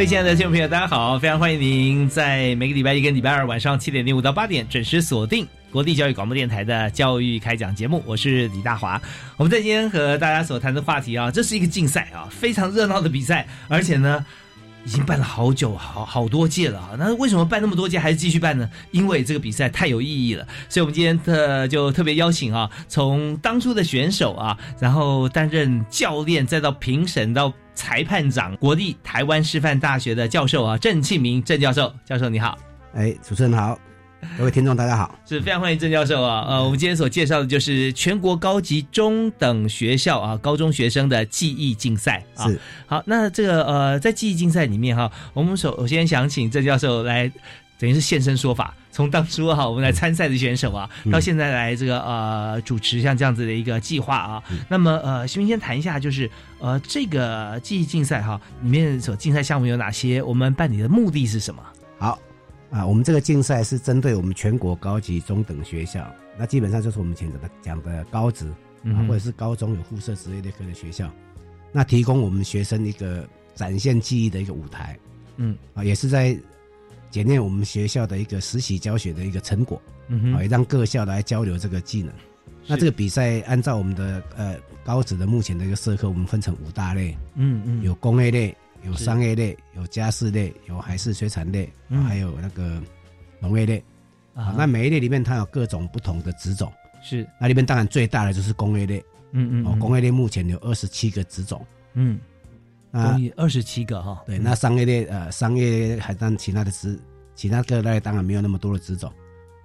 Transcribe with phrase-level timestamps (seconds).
[0.00, 1.18] 各位亲爱的听众朋友，大家好！
[1.18, 8.02] 非常欢迎您在每个礼拜一跟礼拜二晚上七点零五到八点准时锁定国立教育广播电台的教育开讲节目。
[8.06, 8.98] 我是李大华。
[9.36, 14.24] 我们在今天和大家所谈的话题啊，这是一个竞赛啊，非常热闹的比赛，而且呢。
[14.82, 16.96] 已经办了好久，好好多届了啊！
[16.98, 18.66] 那为什么办那么多届还是继续办呢？
[18.92, 32.58] 因为这个比赛太有意义了，所以我们今天特就特别邀请啊，从当初的选手啊，然后担任教练，再到评审到裁判长，国立台湾师范大学的教授啊，郑庆明郑教授，教授你好，
[32.92, 33.78] 哎，主持人好。
[34.36, 36.44] 各位听众，大家好，是非常欢迎郑教授啊！
[36.46, 42.44] 呃，我们今天所介绍的就是全国高级中等学校啊，高中学生的记忆竞赛啊。
[42.86, 47.32] 好，那这个呃，在记忆竞赛里面哈，我们首先想请郑教授来，
[47.80, 54.42] 等于是现身说法，从当初哈我们来参赛的选手啊，到现在来这个呃主持像这样子的一个计划啊。
[54.68, 60.22] 那么呃，先先谈一下，就是呃这个记忆竞赛哈里面所竞赛项目有哪些？
[60.22, 61.62] 我们办理的目的是什么？
[61.98, 62.18] 好。
[62.70, 66.08] 啊，我们这个竞赛是针对我们全国高级中等学校，
[66.38, 68.46] 那基本上就是我们前头的讲的高职
[68.84, 71.10] 啊，或者是高中有附设职业类科的学校，
[71.72, 74.96] 那提供我们学生一个展现记忆的一个舞台，
[75.38, 76.38] 嗯，啊，也是在
[77.10, 82.12] 检验我们学校的一个实习教学的一个成果，嗯啊，也让各校来交流这个技能。
[82.66, 88.56] 那这个比赛按照我们的呃高职的目前的一个社科，我们分成五大类，嗯嗯，有工业类。
[88.82, 91.70] 有商业类，有家事类，有海事水产类，
[92.08, 92.80] 还有那个
[93.38, 93.84] 农业类
[94.32, 94.54] 啊。
[94.56, 96.72] 那每一类里面它有各种不同的职种，
[97.02, 97.28] 是。
[97.38, 99.66] 那里面当然最大的就是工业类，嗯嗯。
[99.66, 102.18] 哦，工业类目前有二十七个职种，嗯。
[102.92, 104.22] 工业二十七个哈。
[104.26, 106.98] 对，那商业类呃，商业还当其他的职，
[107.34, 109.12] 其他各类当然没有那么多的职种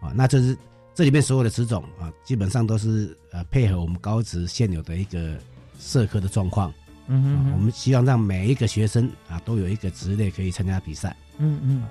[0.01, 0.11] 啊。
[0.15, 0.57] 那这是
[0.93, 5.37] 这里面所有的职种啊，基本上都是呃配合我们高职现有的一个
[5.79, 6.73] 社科的状况。
[7.07, 11.15] 嗯，我们希望让每一个学生啊都有一个职类可以参加比赛。
[11.37, 11.83] 嗯嗯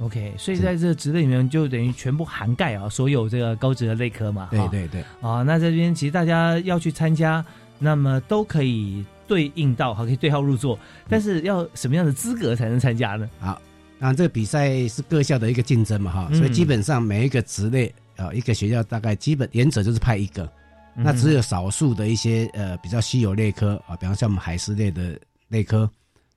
[0.00, 4.48] ，OK，所以在这个职类里面就等于全部涵盖啊所有这个高职的类科嘛。
[4.50, 5.02] 对对对。
[5.22, 7.42] 啊，那这边其实大家要去参加，
[7.78, 10.76] 那么都可以对应到，好可以对号入座。
[11.08, 13.28] 但是要什么样的资格才能参加呢？
[13.38, 13.60] 好，
[13.98, 20.50] 那这个比赛是各校的一个竞争嘛哈，所以基本上每一个职类啊，一个学校大概基本原则就是派一个。
[21.00, 25.16] 那只有少数的一些呃比较稀有类科啊，比方像我们海事类的
[25.46, 25.88] 类科，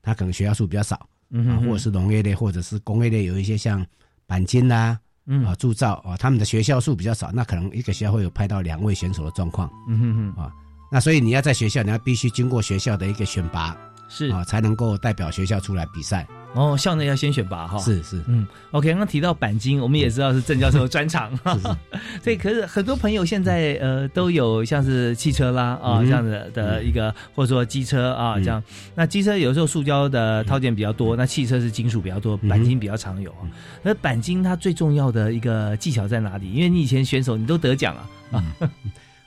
[0.04, 0.96] 它可能学校数比较少，
[1.34, 3.84] 啊，或者是农业类或者是工业类有一些像
[4.28, 5.00] 钣金呐，
[5.46, 10.44] 啊铸造啊，他们的学校数比较少，那可能一个学校会有派到两位选手的状况，嗯哼哼。
[10.44, 10.54] 啊，
[10.92, 13.76] 那所以你要在学校，你要必须经过学校的一个选拔，
[14.10, 14.30] 是。
[14.30, 16.28] 啊，才能够代表学校出来比赛。
[16.54, 21.32] 哦，校内要先选拔哈，是是，嗯，OK，刚刚提到钣金，我们也知道是郑教授的专长，
[22.22, 28.62] 所以 可是很多朋友现在呃都有像是汽车啦啊这样的的一个，或者说机车啊这样，
[28.96, 33.48] 那机车有时候塑胶的套件比较多，那汽车是金属比较多，钣金比较常有啊。
[33.82, 36.52] 那钣金它最重要的一个技巧在哪里？
[36.52, 38.10] 因为你以前选手你都得奖啊。
[38.34, 38.44] 啊。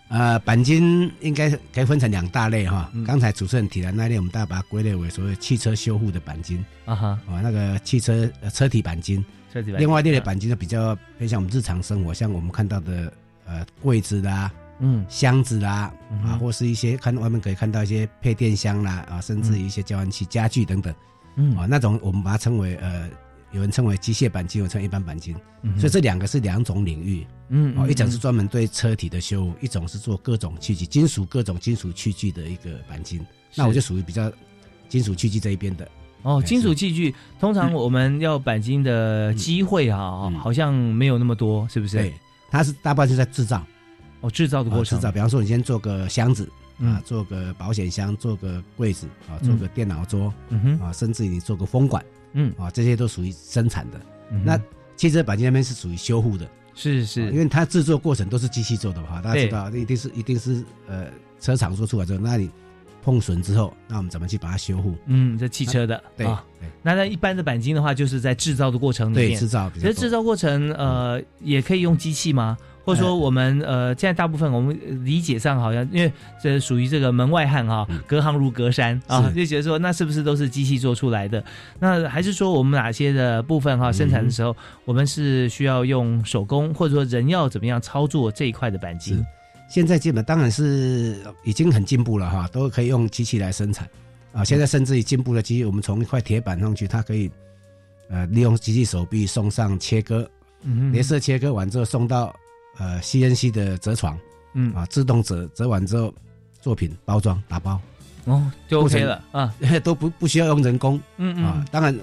[0.08, 2.90] 呃，钣金应该可以分成两大类哈。
[3.06, 9.24] 刚才主持人提的那类，我们大概把它归类为所谓汽车修护的钣金啊哈，啊那个汽车车体钣金。
[9.52, 9.72] 车体。
[9.72, 13.12] 另外一类的钣金就比较偏向我们日常生活，像我们看到的
[13.46, 15.92] 呃柜子啦，嗯，箱子啦，
[16.22, 20.94] 啊，或是一些看外面可以看到一些配电箱啦，啊，甚至一些交换器、家具等等，
[21.36, 23.08] 嗯，啊，那种我们把它称为呃。
[23.54, 25.34] 有人称为机械钣金，有称一般钣金，
[25.78, 27.24] 所以这两个是两种领域。
[27.50, 33.24] 嗯，哦，一种是专门对车体的修，一种是做各种器具、金属各种金属器具的一个钣金。
[33.54, 34.30] 那我就属于比较
[34.88, 35.88] 金属器具这一边的。
[36.22, 41.98] 哦，金属器具通常我们要钣金的机会啊，好像没有那么多，是不是？
[41.98, 42.12] 对，
[42.50, 43.64] 它是大半是在制造。
[44.20, 46.94] 哦，制造的过程，制造，比方说你先做个箱子嗯。
[46.94, 52.04] 啊，做个保险箱，做个柜子啊，做个电脑桌嗯哼，啊，甚至你做个风管
[52.34, 53.98] 嗯，啊，这些都属于生产的。
[54.30, 54.60] 嗯那
[54.96, 61.06] 汽车钣金那边是属于修护的，是是，因为它制作过程都是机器做的嘛，大家知道，一定是一定是呃
[61.40, 62.48] 车厂做出来之后，那你
[63.02, 64.94] 碰损之后，那我们怎么去把它修护？
[65.06, 66.26] 嗯，这汽车的对
[66.80, 69.68] 那在一般的钣金的话，就是在制造的过程里对，面制，造。
[69.74, 72.56] 其实制造过程呃也可以用机器吗？
[72.84, 77.98] 或者说我们呃现在大部分我们理解上好像因为这属于这个门外汉哈、嗯。
[78.06, 79.34] 隔行如隔山啊，是。
[79.34, 81.42] 就觉得说那是不是都是机器做出来的？
[81.80, 84.54] 那还是说我们哪些的部分哈生产的时候，
[84.84, 89.16] 我们是需要用手工，或者说人要怎么样操作这一块的板金？
[89.16, 89.24] 是？
[89.66, 93.88] 现在基本当然是已经很进步了哈，都可以用机器来生产。
[94.32, 94.44] 啊。
[94.44, 97.30] 现在甚至于进步的机器，我们从一块铁板上去，它可以
[98.10, 100.28] 呃利用机器手臂送上切割，
[100.62, 102.34] 嗯镭射切割完之后送到
[102.78, 104.18] 呃 CNC 的折床
[104.54, 106.12] 嗯啊，自动折折完之后
[106.60, 107.80] 作品包装打包，
[108.24, 111.44] 哦就 OK 了啊， 都不不需要用人工嗯嗯。
[111.44, 111.96] 啊当然，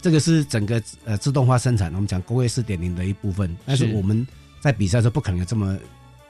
[0.00, 3.56] 这个是整个呃自动化生产，我们讲工业四点零的一部分。
[3.64, 4.26] 但是是我们
[4.60, 5.76] 在比赛的时候不可能有这么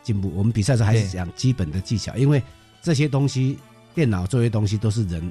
[0.02, 2.42] 进步，我们比赛的时候还是讲基本的技巧，因为
[2.80, 3.58] 这些东西
[3.94, 5.30] 电脑做些东西都是人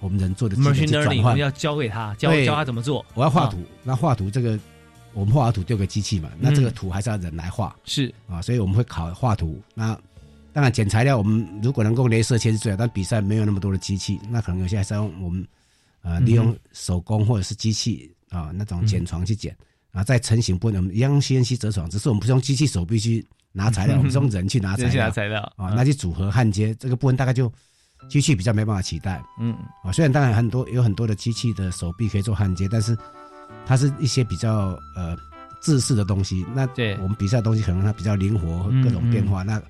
[0.00, 1.40] 我们人做的技能去转 learning 我换们。
[1.40, 3.00] 要教给他，教教他怎么做。
[3.00, 4.58] 啊我要画图，那画图这个
[5.12, 7.74] 我们画完图丢给机器嘛，那这个嗯图还是要人来画。
[7.84, 9.60] 是，啊，所以我们会考画图。
[9.74, 9.98] 那
[10.52, 15.46] 当然，剪材料我们如果能够镭射切是最好，但比赛没有那么多的机器，那可能有些还是要用我们
[16.02, 16.26] 呃嗯哼。
[16.26, 19.56] 利用手工或者是机器啊那种剪床去剪。
[19.92, 25.10] 啊，在成型部分我们一样用 CNC 折床，只是我们不是用机器手臂去拿材料， 我们是用人去拿材料。
[25.10, 25.40] 材料。
[25.56, 27.52] 啊，那去组合焊接这个部分大概就
[28.08, 29.52] 机器比较没办法取代嗯。
[29.82, 29.90] 啊。
[29.90, 32.96] 虽然当然很多有很多的机器的手臂可以做焊接，但是
[33.70, 35.16] 它是一些比较呃
[35.60, 36.44] 制式的东西。
[36.52, 36.96] 那对。
[36.96, 39.62] 我们比赛的东西可能它比较灵活，嗯各种变化，那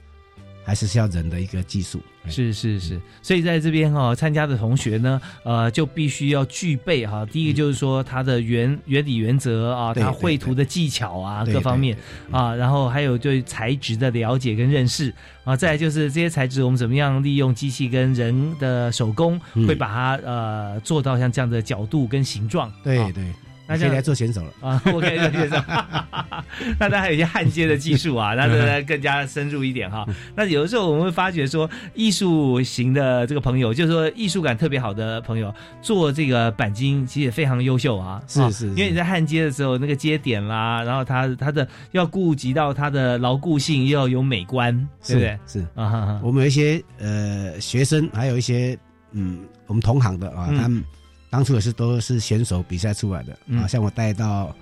[0.64, 2.00] 还是需要人的一个技术。
[2.25, 2.31] 哎。
[2.31, 11.94] 是是是，所以在这边哈、参加的同学呢，呃，就必须要具备哈、第一个就是说它的原原理原则啊，它绘图的技巧啊，各方面
[12.31, 15.12] 啊，然后还有对材质的了解跟认识
[15.44, 19.67] 啊，再来就是这些材质我们怎么样利用机器跟人的手工，嗯。
[19.69, 22.70] 会把它呃做到像这样的角度跟形状。
[22.70, 22.75] 啊。
[22.82, 23.12] 对。
[23.12, 24.52] 对，那这样你可以来做选手了。
[24.61, 25.64] 啊，我可以理解上，
[26.78, 30.06] 那当然还有一些焊接的技术啊，那这个更加深入一点哈。
[30.37, 38.11] 那有的时候我们会发觉说，艺术型的这个朋友，就是说艺术感特别好的朋友，做这个钣金其实也非常优秀啊。
[38.11, 44.75] 啊是是因为你在焊接的时候，那个接点啦，然后它它的要顾及到它的牢固性，又要有美观，
[45.06, 45.38] 对不对？
[45.46, 48.78] 是是，啊哈哈，我们有一些呃学生，还有一些
[49.12, 50.82] 嗯我们同行的啊，嗯他们
[51.31, 53.61] 当初也是都是选手比赛出来的嗯。
[53.61, 54.55] 啊，像我带到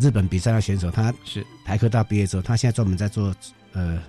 [0.00, 1.44] 日本比赛的选手，他是。
[1.64, 3.34] 台科大毕业之后，他现在专门在做
[3.72, 4.00] 呃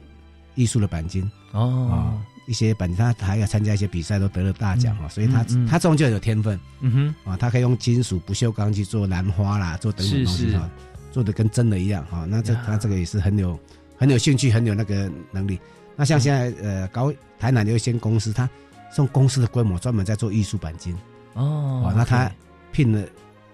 [0.55, 10.69] 艺术的钣金啊哦，，一些钣金他还要参加一些比赛，都得了大奖啊，所以他他这种就有天分嗯哼，啊，他可以用金属不锈钢去做兰花啦，做等等东西哈，
[11.11, 12.63] 做的跟真的一样哈，那这呀。
[12.65, 13.59] 他这个也是很有
[13.97, 15.59] 很有兴趣，很有那个能力。
[15.95, 18.49] 那像现在呃高台南有一些公司，他
[18.97, 20.95] 用公司的规模专门在做艺术钣金
[21.39, 22.31] 哦哦，那他
[22.71, 23.07] 聘了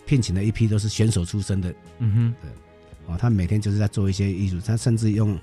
[0.06, 1.74] 聘请了一批都是选手出身的。
[2.00, 2.50] 嗯哼，对。
[3.08, 5.38] 哦，他每天就是在做一些艺术，他甚至用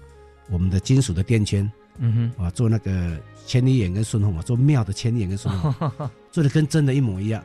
[0.50, 3.16] 我们的金属的垫圈嗯哼，嗯啊，做那个
[3.46, 7.42] 千里眼跟顺风啊，做庙的千里眼跟顺风，哼， 做的跟真的一模一样。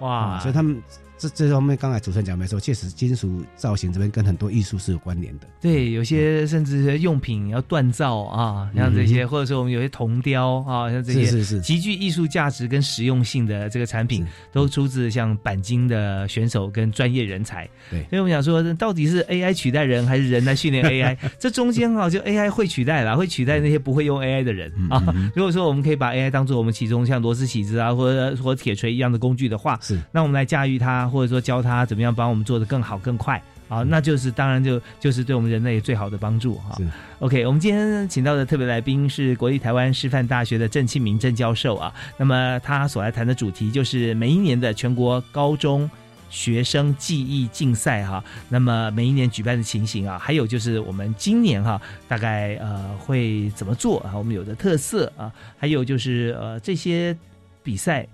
[0.00, 0.82] 哇，啊，所以他们
[1.28, 5.46] 这这方面刚才主持人讲没错，确实金属造型这边跟很多艺术是有关联的。
[5.60, 17.68] 对，有些甚至是用品要锻造啊，像这些，嗯或者说我们有些铜雕啊，像这些是是是，极具艺术价值跟实用性的这个产品，都出自像钣金的选手跟专业人才。
[17.90, 21.16] 对所以我们想说，到底是 AI 取代人，还是人来训练 AI？
[21.38, 25.02] 这中间哈，就 AI 会取代啦，会取代那些不会用 AI 的人啊。
[25.06, 36.74] 嗯嗯嗯如果说我们可以把 AI 当做我们其中像螺丝起子啊，或者或者铁锤一样的工具的话，是那我们来驾驭它，或者说教他怎么样帮我们做的更好更快啊，那就是当然就就是对我们人类最好的帮助哈。
[36.76, 36.84] 是
[37.20, 41.94] OK，我们今天请到的特别来宾是国立台湾师范大学的郑庆明郑教授啊。
[42.18, 45.88] 那么他所来谈的主题就是每一年的全国高中
[46.30, 54.10] 学生记忆竞赛哈、那么每一年举办的情形啊，还有就是我们今年哈、大概呃会怎么做啊？
[54.16, 57.16] 我们有的特色啊，还有就是呃这些
[57.62, 58.04] 比赛，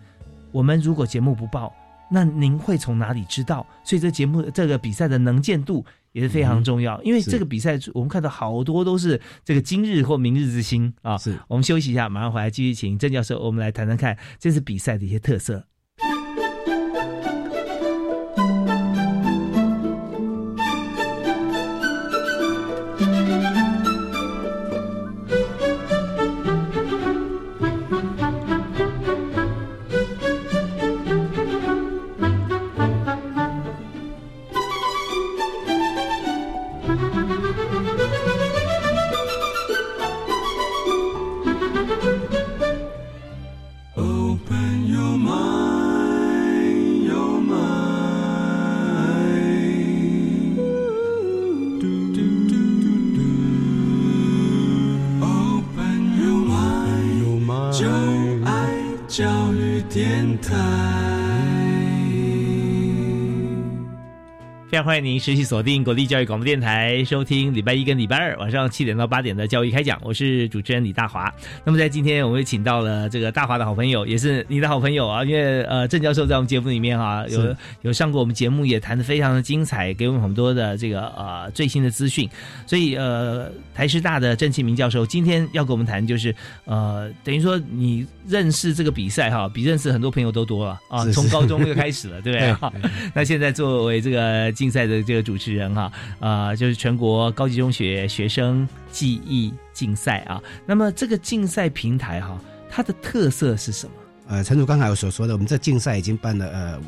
[0.53, 1.75] 我们如果节目不报，
[2.11, 3.67] 那您会从哪里知道？
[3.85, 11.17] 所以这节目这个比赛的能见度也是非常重要，因为这个比赛我们看到好多都是这个今日或明日之星啊。
[11.17, 11.39] 是。
[11.47, 15.65] 我们休息一下，马上回来继续请郑教授，我们来谈谈看这次比赛的一些特色。
[64.71, 70.01] 非常欢迎您持续锁定国立教育广播电台，收听礼拜一跟礼拜二晚上七点到八点的教育开讲。
[70.05, 71.29] 我是主持人李大华。
[71.65, 75.25] 那么在今天，我们请到了这个大华的好朋友，也是你的好朋友啊。
[75.25, 82.31] 因为呃，郑教授在我们节目里面哈，有有上过我们节目，也谈的非常的精彩，给我们很多的这个呃最新的资讯。
[82.65, 86.33] 所以呃，台师大的郑庆明教授今天要跟我们谈，就是
[86.65, 91.05] 呃，等于说你认识这个比赛哈，比认识很多朋友都多了啊。
[91.07, 92.71] 从高中就开始了，对不对？
[93.13, 94.53] 那现在作为这个。
[94.61, 100.39] 竞赛的这个主持人哈，呃，就是全国高级中学学生记忆竞赛啊。
[100.67, 102.39] 那么这个竞赛平台哈，
[102.69, 103.93] 它的特色是什么？
[104.29, 106.81] 呃，陈主刚才有所说的，我们这竞赛已经办了呃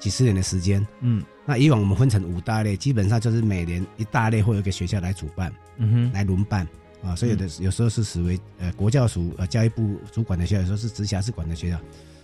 [0.00, 0.84] 几十年的时间。
[1.02, 6.66] 嗯，那以往我们分成五大类，基本上就是每年一大类或一个学校来主办，嗯哼，来轮办
[7.00, 7.14] 啊。
[7.14, 11.78] 所以有的有时候是属为呃国教署呃教育部主管的学校，有时候是直辖市管的学校。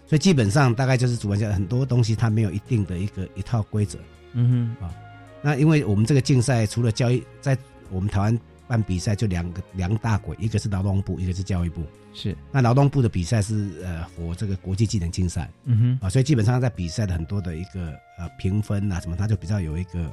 [0.09, 3.97] 所以基本上大概就是主办下很多东西它没有一定的一个一套规则。
[4.35, 4.95] 嗯哼啊，
[5.43, 7.57] 那因为我们这个竞赛除了教育，在
[7.91, 11.83] 我们台湾办比赛就两个两大轨，一个是劳动部，一个是教育部。
[12.13, 15.49] 是，那劳动部的比赛是呃，我这个国际技能竞赛。
[15.65, 20.11] 嗯哼啊，所以基本上在比赛的很多的一个呃评分啊什么，它就比较有一个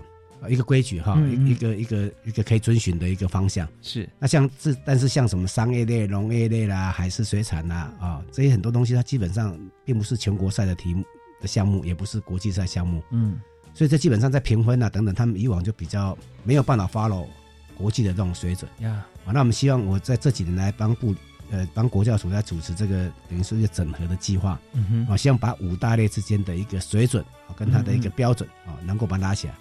[0.48, 3.68] 一个规矩哈，一个一个一个可以遵循的一个方向。
[3.82, 11.04] 是，那像这但是像什么商业类、农业类啦、海事水产呐啊这些很多东西，它基本上并不是全国赛的题目
[11.42, 13.04] 的项目，也不是国际赛项目。
[13.12, 13.40] 嗯。
[13.78, 17.28] 所以这基本上在评分啊等等，他们以往就比较没有办法 follow
[17.76, 19.06] 国际的这种水准呀。
[19.24, 21.14] 啊，那我们希望我在这几年来帮部
[21.52, 29.54] 呃帮国教署在主持这个等于说一个整合的计划，嗯哼，啊，希望把五大类之间的一个水准啊跟它的一个标准啊能够把它拉起来，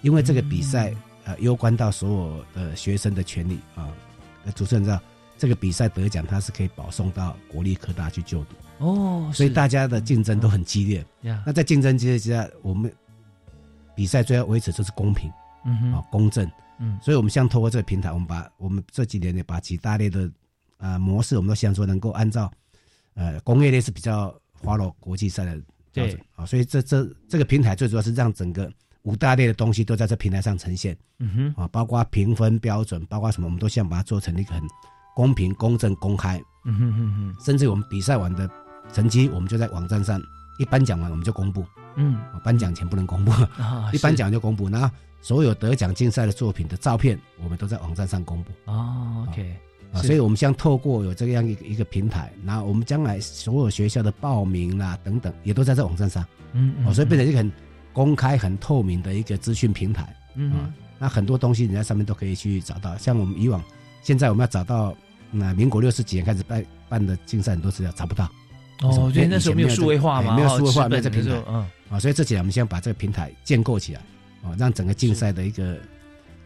[0.00, 0.94] 因为这个比赛
[1.24, 3.92] 呃攸关到所有的学生的权利啊。
[4.54, 4.98] 主持人知道
[5.36, 11.42] 这个比赛得奖，他是可以保送到国立科大去就读哦，所以大家的竞争都很激烈呀。
[11.44, 12.90] 那在竞争激烈之下，我们。
[13.98, 15.28] 比赛最后维持就是公平，
[15.64, 20.30] 嗯哼，啊公正，嗯，所以我们希望透过这个平台，我们把我们这几年呢，把几大类的
[20.76, 22.48] 啊模式，我们都希望说能够按照，
[23.14, 25.60] 呃，工业类是比较 follow 国际赛的
[25.92, 34.62] 标准啊，所以这这这个平台最主要是让整个五大类的东西都在这平台上呈现，嗯哼，啊，包括评分标准，包括什么，我们都希望把它做成一个很
[35.16, 38.48] 公平、公正、公开，嗯哼哼哼，甚至我们比赛完的
[38.92, 40.22] 成绩，我们就在网站上
[40.58, 41.64] 一颁奖完我们就公布。
[41.96, 43.32] 嗯，颁奖前不能公布，
[43.92, 44.68] 一颁奖就公布。
[44.68, 44.88] 然后
[45.20, 48.52] 所有得奖竞赛的作品的照片，我们都在网站上公布。
[48.66, 49.56] 哦，OK，
[49.92, 56.24] 啊，所以我们像透过有这样一个一个平台，然后我们将来所有学校的报名啦等等，也都在这网站上。
[56.52, 57.50] 嗯，哦，所以变成一个很
[57.92, 60.14] 公开、很透明的一个资讯平台。
[60.36, 62.96] 嗯，那很多东西你在上面都可以去找到。
[62.96, 63.60] 像我们以往，
[64.02, 64.94] 现在我们要找到
[65.32, 68.30] 那民国六十几年开始办办的竞赛，很多资料找不到。
[68.82, 74.00] 哦，对，那时候没有数位化嘛，没有数位化，没有这平台，嗯，啊，所以这几年我们先把这个平台建构起来，
[74.42, 75.76] 啊，让整个竞赛的一个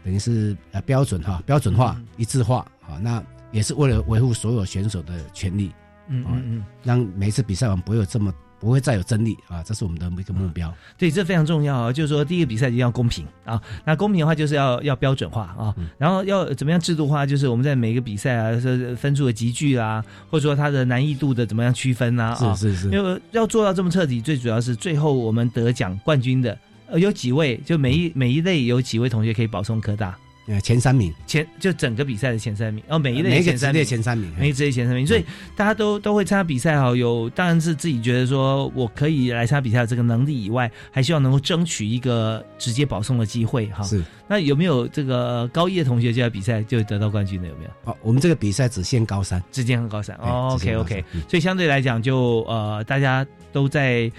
[0.03, 5.71] 等于是呃标准哈，标准化、一致化，啊，那也是为了维护所有选手的权利，
[6.07, 8.33] 嗯嗯嗯，让每一次比赛我们不会有这么。
[8.63, 10.73] 不会再有争议啊，这是我们的一个目标。
[10.97, 13.61] 对，这非常重要啊，就是说第一个比赛一定要公平啊。
[13.83, 17.25] 那公平的话，就是要要标准化啊，然后要怎么样制度化？
[17.25, 22.33] 就是我们在每个比赛啊，是分数的集聚啊，或者说它的难易度的怎么样区分啊？
[22.35, 22.89] 是是是。
[22.89, 30.17] 因为要做到这么彻底，最主要是最后我们得奖冠军的呃有几位，就每一每一类有几位同学可以保送科大。
[30.45, 35.23] 呃，前三名，前就整个比赛的前三名，哦每一类前三名，前三名，每一职业前三名，所以
[35.55, 36.93] 大家都都会参加比赛哈。
[36.93, 43.83] 有当然是自己觉得说我可以来参加比赛的这个能力以外，还希望能够争取一个直接保送的机会哈。
[43.83, 47.69] 是，那有没有这个高一的同学就在比赛就得到冠军的有没有？
[47.85, 50.13] 哦，我们这个比赛只限高三，只限高三。
[50.17, 54.11] 哦，OK OK，所以相对来讲就呃大家都在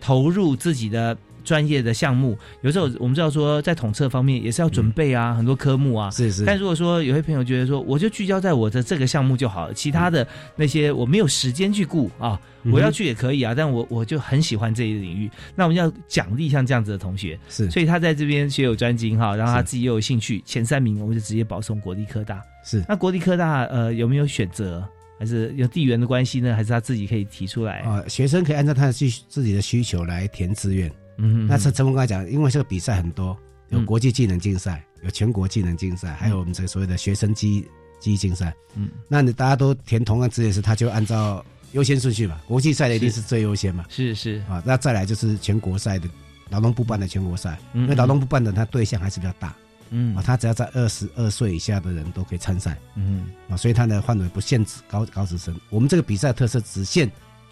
[0.00, 1.14] 投入自己的。
[1.46, 6.10] 专业的项目，有时候我们知道说，在统测方面也是要准备啊，很多科目啊。
[6.10, 6.44] 是是。
[6.44, 10.26] 但如果说有些朋友觉得说，我就聚焦在我的这个项目就好了，其他的
[10.56, 12.38] 那些我没有时间去顾啊，
[12.72, 17.38] 我要去也可以啊，但我我就很喜欢这一领域，那我们要奖励像这样子的同学。
[17.48, 17.70] 是。
[17.70, 22.42] 所以他在这边学有专精哈，然后他自己又有兴趣，前三名我们就直接保送国立科大。
[22.64, 22.84] 是。
[22.88, 24.86] 那国立科大呃有没有选择？
[25.18, 26.54] 还是有地缘的关系呢？
[26.54, 27.78] 还是他自己可以提出来？
[27.78, 30.92] 啊，学生可以按照他的需自己的需求来填志愿。
[31.18, 33.36] 嗯，那陈陈峰刚才讲，因为这个比赛很多，
[33.70, 37.66] 有国际技能竞赛，有全国技能竞赛，还有我们这个所谓的学生机
[37.98, 38.54] 机竞赛。
[38.74, 42.40] 嗯，那你大家都填同样志愿时，他就按照优先顺序嘛。
[42.46, 43.84] 国际赛的一定是最优先嘛。
[43.88, 46.08] 是是啊，那再来就是全国赛的
[46.50, 49.54] 劳动部办的全国赛，因为劳动部办的他对象还是比较大。
[49.90, 55.56] 嗯啊，他只要在二十二岁以下的人都可以参赛嗯啊，所以他的范围不限制高高职生。
[55.70, 57.08] 我们这个比赛特色只限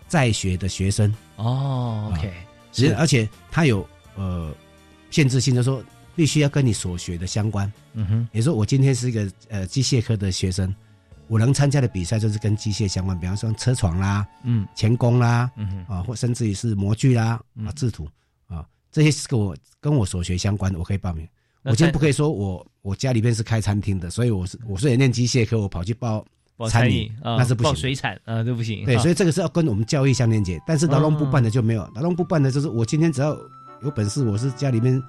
[0.08, 2.32] 在学的学生，哦，OK，
[2.74, 4.52] 只而且它有呃
[5.10, 5.82] 限制性，就是说
[6.14, 7.72] 必须要跟你所学的相关。
[7.94, 10.74] 嗯哼，也就是说我今天是一个呃机械科的学生，
[11.28, 14.66] 我能参加的比赛就是跟机械相关，比方说车床啦、嗯。
[14.74, 17.66] 钳工啦，嗯哼，啊，或甚至于是模具啦、嗯。
[17.66, 18.08] 啊制图
[18.48, 21.26] 啊，这些是跟我跟我所学相关的，我可以报名。
[21.62, 26.26] 我今天不可以说我我家里面是开餐厅的，所以我是我虽然念机械科，我跑去报报
[26.68, 28.84] 餐饮餐饮啊，那是不行水产啊，都不行。
[28.84, 30.60] 对，所以以这个是要跟我们教育相连接。
[30.66, 33.36] 但是劳动部办的就没有，劳动部办的就是我今天只要
[33.82, 35.02] 有本事，我是家里面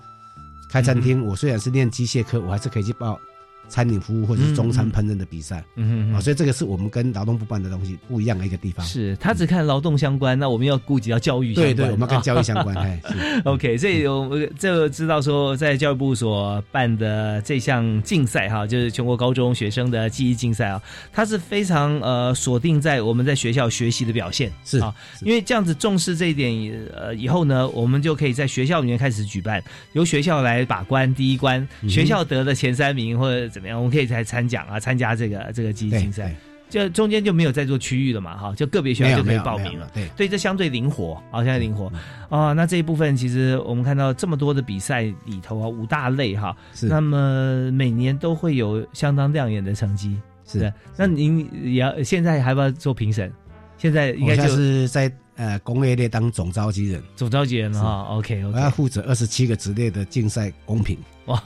[0.70, 3.20] 开餐厅，我虽然是念机械科，我还是可以去报
[3.68, 5.66] 餐饮服务或者是中餐烹饪的比赛啊。
[5.76, 8.86] 嗯哼哦，所以这个是我们跟劳动部办的东西不一样的一个地方。
[8.86, 11.76] 是他只看劳动相关，那我们要顾及到教育相关。
[11.76, 12.76] 对对，我们要跟啊教育相关。
[12.78, 20.82] 哎，是 OK，所以我们这知道说，在教育部所办的这项竞赛哈，就是全国高中学生的记忆竞赛啊，
[21.12, 26.52] 它是非常呃锁定在我们在学校学习的表现是啊，因为这样子重视这一点，
[26.94, 36.36] 呃，以后呢，我们就可以在学校里面开始举办，由学校来把关第一关，嗯学校得了前三名或者怎么样，我们可以再参奖啊，参加这个这个记忆竞赛，
[36.70, 39.90] 就中间就没有再做区域了嘛哈，就个别学校就可以报名了。
[39.94, 41.90] 对，对，这相对灵活，好、现在灵活
[42.28, 50.20] 啊、那这一部分其实我们看到这么多的比赛里头啊，五大类哈，是那么每年都会有相当亮眼的成绩。
[50.46, 50.74] 是对。
[50.98, 53.32] 那您也要现在还要不要做评审？
[53.78, 58.16] 现在应该就是在呃工业类当总召集人，总召集人了哈。
[58.16, 60.98] OK 我要 OK，负责二十七个职类的竞赛公平。
[61.26, 61.42] 哇，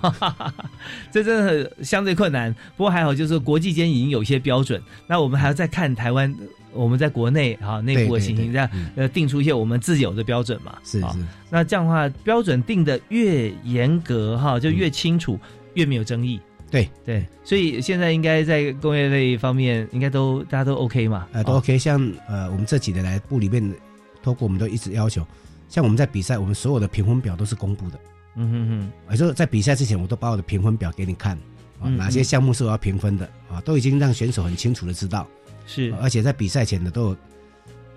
[1.11, 2.53] 这真的很相对困难。
[2.75, 6.33] 不过还好，就是国际间已经有一些标准，那我们还要再看台湾。
[6.71, 11.07] 我们在国内啊内部的情形，这样呃定出一些我们自有的标准嘛，啊是是，
[11.49, 15.39] 那这样的话，标准定的越严格哈，就越清楚，
[15.73, 16.39] 越没有争议。
[16.71, 21.27] 对对，所以现在应该在工业类方面，应该都大家都 OK 嘛？
[21.31, 21.77] 呃，都哦 OK。
[21.77, 23.73] 像呃，我们这几年来部里面，
[24.21, 25.25] 透过我们都一直要求，
[25.67, 27.99] 像我们在比赛，我们所有的评分表都是公布的。
[28.35, 31.35] 嗯哼哼，也就是在比赛之前，我都把我的评分表给你看
[31.79, 35.27] 啊，嗯哪些项目是我要评分的啊，都已经让选手很清楚的知道。
[35.65, 37.17] 是，而且在比赛前呢，都有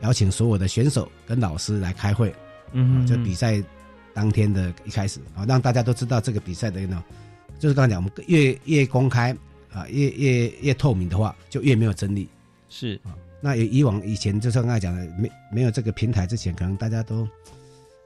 [0.01, 2.37] 邀请所有的选手跟老师来开会，啊，
[2.73, 3.63] 嗯哼，就比赛
[4.15, 7.03] 当天的一开始啊，让大家都知道这个比赛的呢，
[7.63, 9.31] 就是刚才讲，我们越越公开
[9.73, 12.27] 啊，越越越透明的话，就越没有争议。
[12.69, 13.01] 是，
[13.41, 17.25] 那以以往以前就像刚才讲的，没没有这个平台之前，可能大家都，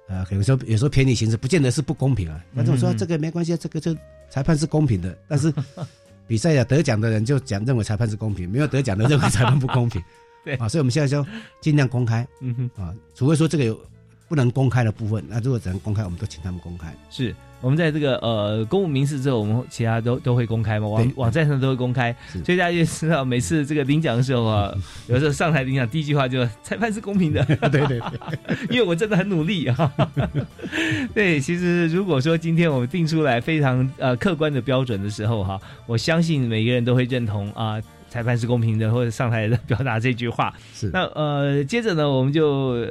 [0.09, 2.39] 呃，可能说有时候偏离形式，不见得是不公平啊。
[2.55, 3.97] 但是我说嗯这个没关系，这个就
[4.29, 5.17] 裁判是公平的。
[5.27, 5.51] 但是
[6.29, 10.03] 比赛啊，得奖的人就讲认为裁判是公平，没有得奖的认为裁判不公平。
[10.45, 11.27] 对啊，所以我们现在就
[11.63, 13.81] 尽量公开嗯哼，啊，除非说这个有
[14.29, 16.95] 不能公开的部分，那如果只能公开，我们都请他们公开。
[17.09, 17.35] 是。
[17.67, 24.73] 我们在这个呃公务民事之后，我们其他都都会公开嘛，网对网站上都会公开，所以大家就知道每次这个领奖的时候啊，
[25.09, 27.57] 有时候上台领奖第一句话就 裁判是公平的，对
[27.89, 28.01] 对对，
[28.71, 29.93] 因为我真的很努力啊。
[31.13, 37.83] 对，其实如果说今天我们定出来非常呃客观的标准的时候哈，我相信每个人都会认同啊。
[38.09, 40.55] 裁判是公平的，或者上台的表达这句话。
[40.73, 42.87] 是那呃，接着呢，我们就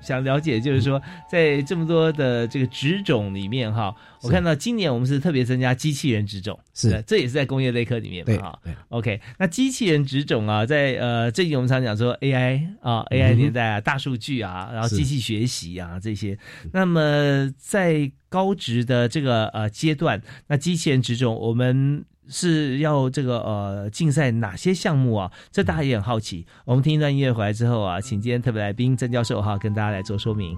[0.00, 8.60] 想了解，就是说，在这么多的这个职种里面哈，我看到今年我们是特别增加机器人职种，是对这也是在工业类科里面对嘛哈。
[8.64, 16.38] 对 OK，那机器人职种啊，在呃最近我们常讲说 AI 啊，AI 年代啊，大数据啊，然后机器学习啊这些。
[16.72, 22.04] 那么在高职的这个呃阶段，那机器人职种我们。
[22.28, 25.32] 是要这个呃竞赛哪些项目啊？
[25.50, 26.46] 这大家也很好奇。
[26.64, 30.56] 我们听一段音乐回来之后啊，请今天特别来宾郑教授哈跟大家来做说明。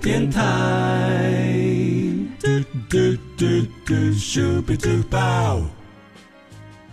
[0.00, 0.49] 变态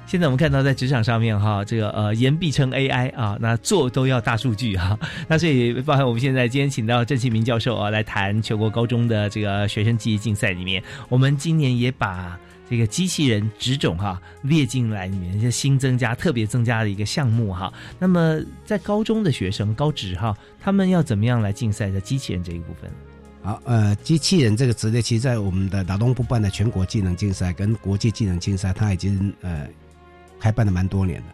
[0.07, 4.97] 现在我们看到在职场上面哈，这个呃言必称 AI 啊，那做都要大数据哈。
[5.27, 12.39] 那所以包含我们现在今天请到郑启明教授啊来谈全国高中的这个学生记忆竞赛里面，我们今年也把
[12.69, 17.71] 这个机器人职种哈列进来里面，就新增加特别增加的一个项目哈。
[17.99, 22.89] 那么在高中的学生高职哈，他们要怎么样来竞赛在机器人这一部分？
[23.43, 29.67] 好，呃，机器人这个职业，其实在我们的劳动部办的全国技能竞赛跟国际技能竞赛，它已经呃。
[30.39, 31.27] 开办了蛮多年的，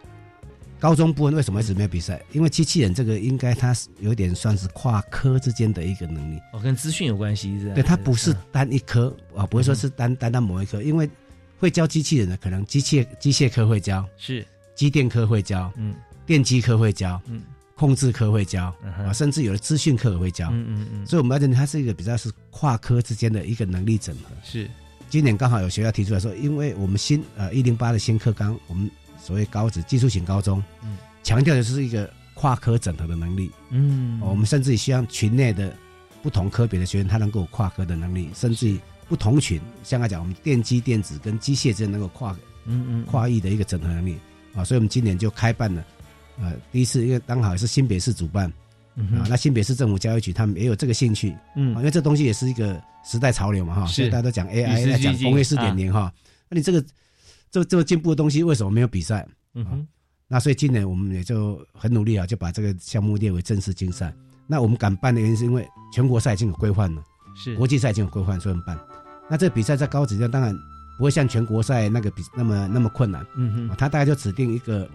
[0.79, 2.21] 高中部分为什么一直没有比赛？
[2.31, 7.73] 因为机器人这个应该它是有点算是跨科之间的一个能力，哦，跟资讯有关系是？
[7.73, 11.09] 对，它不是单一科啊，不会说是单单单某一科，因为
[11.57, 14.45] 会教机器人的可能机械机械科会教，是。
[14.75, 15.93] 机电科会教，嗯，
[16.25, 17.41] 电机科会教，嗯，
[17.75, 24.67] 控制科会教，啊，甚至有的资讯科也会教，嗯嗯嗯，所以我们要认为它是一个比较是跨科之间的一个能力整合，是。
[25.13, 28.89] 今年刚好有学校提出来说，因为我们新呃一零八的新课纲，我们
[29.21, 35.71] 所谓高职技术型高中，嗯，强调的是一个跨科整合的能力，嗯，我们甚至于希望群内的
[36.23, 44.17] 不同科别的学生，他能够跨科的能力，甚至于不同群，像他讲，我们电机电子跟机械之间能够跨，嗯嗯，跨域的一个整合能力。
[44.56, 45.86] 啊，所以我们今年就开办了，
[46.39, 48.52] 呃，第一次因为刚好是新北市主办。
[48.95, 56.13] 啊，那新北市政府教育局他们也有这个兴趣，嗯，因为这东西也是一个时代潮流嘛，哈，所以大家都讲 AI，在讲工业四点零，哈，
[56.49, 56.84] 那你这个
[57.49, 59.27] 这这么进步的东西，为什么没有比赛？
[59.56, 59.88] 嗯哼，
[60.27, 64.13] 那所以今年我们也就很努力啊，就把这个项目列为正式竞赛。
[64.47, 67.03] 那我们敢办的原因是因为全国赛已经有规范了，
[67.36, 68.77] 是国际赛已经有规范，所以我们办。
[69.29, 70.56] 那这个比赛在高质量当然
[70.97, 74.88] 不会像全国赛那个比那么那么困难，嗯哼，他大概就指定一个。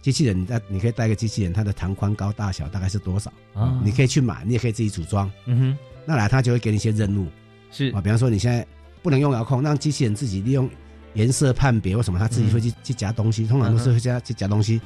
[0.00, 3.32] 机器人，那你可以带个机器人，它的长宽高大小大概是多少？
[3.54, 3.80] 啊？
[3.84, 5.30] 你可以去买，你也可以自己组装。
[5.46, 7.26] 嗯哼，那来他就会给你一些任务，
[7.70, 7.90] 是。
[7.90, 8.66] 啊，比方说你现在
[9.02, 10.68] 不能用遥控，让机器人自己利用
[11.14, 14.80] 颜色判别或什么，它自己会去去夹东西，通常都是会夹去夹东西，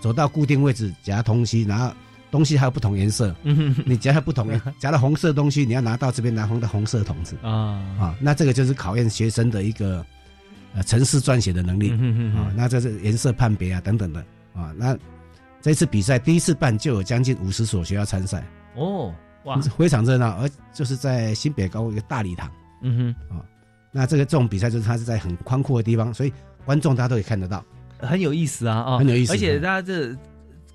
[0.00, 1.92] 走到固定位置夹东西，然后
[2.30, 3.34] 东西还有不同颜色，
[3.84, 4.50] 你夹了不同
[4.80, 7.36] 夹了红色东西，你要拿到这边拿红的红色桶子。
[7.42, 7.50] 啊。
[8.00, 10.04] 啊，那这个就是考验学生的一个
[10.74, 11.92] 呃城市撰写的能力。
[12.34, 14.24] 啊，那这是颜色判别啊等等的。
[14.56, 14.96] 啊，那
[15.60, 18.44] 这次比赛第一次办就有将近五十所学校参赛。
[18.74, 19.14] 哦，
[19.44, 22.50] 哇，非常热闹，而就是在新北高一个大礼堂，
[22.82, 23.44] 嗯哼，啊，
[23.92, 26.32] 那这个这种比赛就是它是在很宽阔的地方，所以
[26.64, 27.64] 观众大家都可以看得到，
[27.98, 30.16] 很有意思啊，啊，很有意思，而且大家这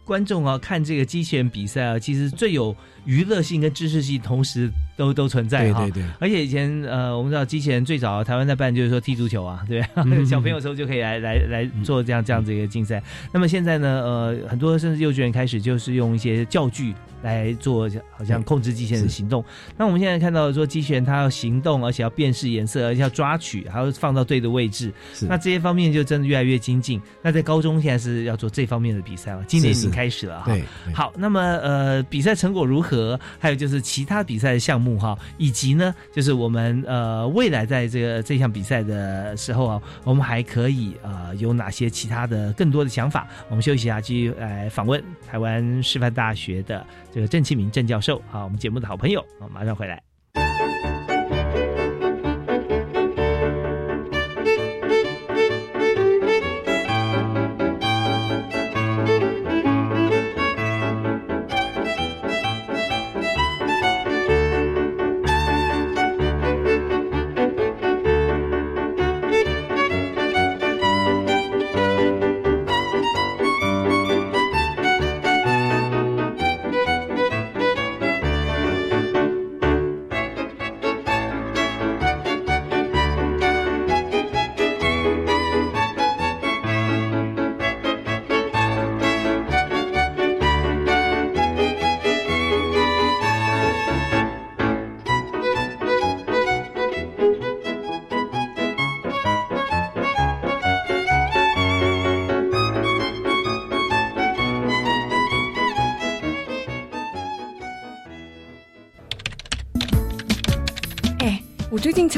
[0.05, 4.71] 观众啊看这个机器人比赛啊，其实最有娱乐性跟知识性同时。
[4.97, 9.81] 都都存在哈，对对对，而且以前呃，我们知道机器人最早台湾在办就是说踢足球啊，对
[10.27, 13.01] 小朋友时候就可以来来来做这样这样子一个竞赛。
[13.33, 19.43] 那么现在呢，呃，很多甚至幼稚园开始就是用一些教具来做，好像控制机器人的行动。
[19.75, 24.93] 那我们现在看到说机器人它要行动，而且要辨识颜色，而且要抓取，还要放到对的位置。
[25.21, 27.01] 那这些方面就真的越来越精进。
[27.23, 30.55] 那在高中现在是要做这方面的比赛了，今年已经开始了哈。
[30.93, 33.19] 好，那么呃，比赛成果如何？
[33.39, 34.97] 还有就是其他比赛的项目。
[34.97, 43.27] 哈，以及呢，就是我们呃未来在这个这项比赛的时候啊，我们还可以呃有哪些其他的更多的想法？
[43.49, 50.10] 我们休息一下，继续来访问台湾师范大学的这个郑启明郑教授啊，我们节目的好朋友啊，马上回来。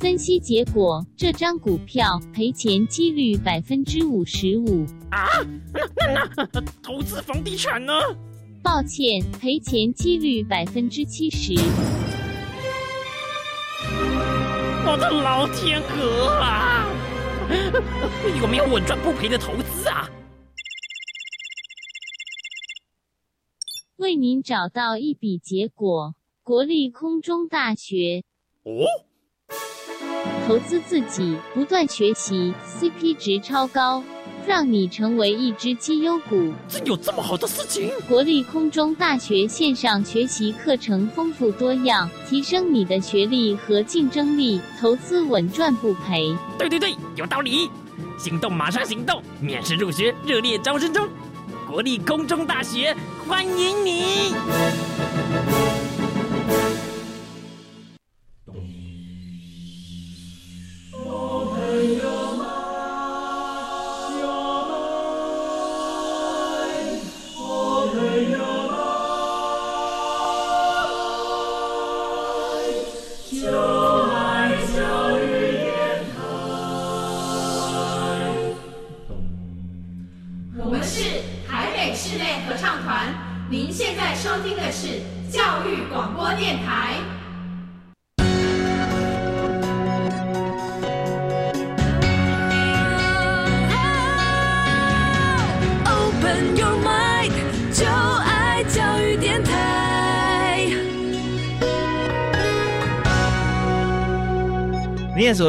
[0.00, 4.86] 分析结果，这张股票赔钱几率百分之五十五。
[5.10, 5.28] 啊，
[5.74, 7.92] 那那那投资房地产呢？
[8.62, 11.52] 抱歉，赔钱几率百分之七十。
[14.86, 16.86] 我的老天鹅啊！
[18.40, 20.08] 有没有稳赚不赔的投资啊？
[23.96, 28.24] 为您找到一笔结果，国立空中大学。
[28.62, 28.86] 哦，
[30.50, 34.02] 投资自己，不断学习，CP 值超高，
[34.44, 36.52] 让你成为一只绩优股。
[36.66, 37.88] 真有这么好的事情？
[38.08, 46.36] 国立空中大学线上学习课程丰富多样，提升你的学历和竞争力，投资稳赚不赔。
[46.58, 47.70] 对对对，有道理！
[48.18, 49.22] 行动，马上行动！
[49.40, 51.08] 面试入学，热烈招生中。
[51.68, 52.92] 国立空中大学
[53.24, 54.34] 欢迎你！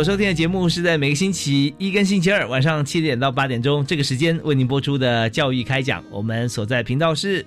[0.02, 6.04] 所收听的节目是在每个星期一跟星期二晚上七点到八点钟这个时间为您播出的教育开讲。
[6.10, 7.46] 我们所在频道是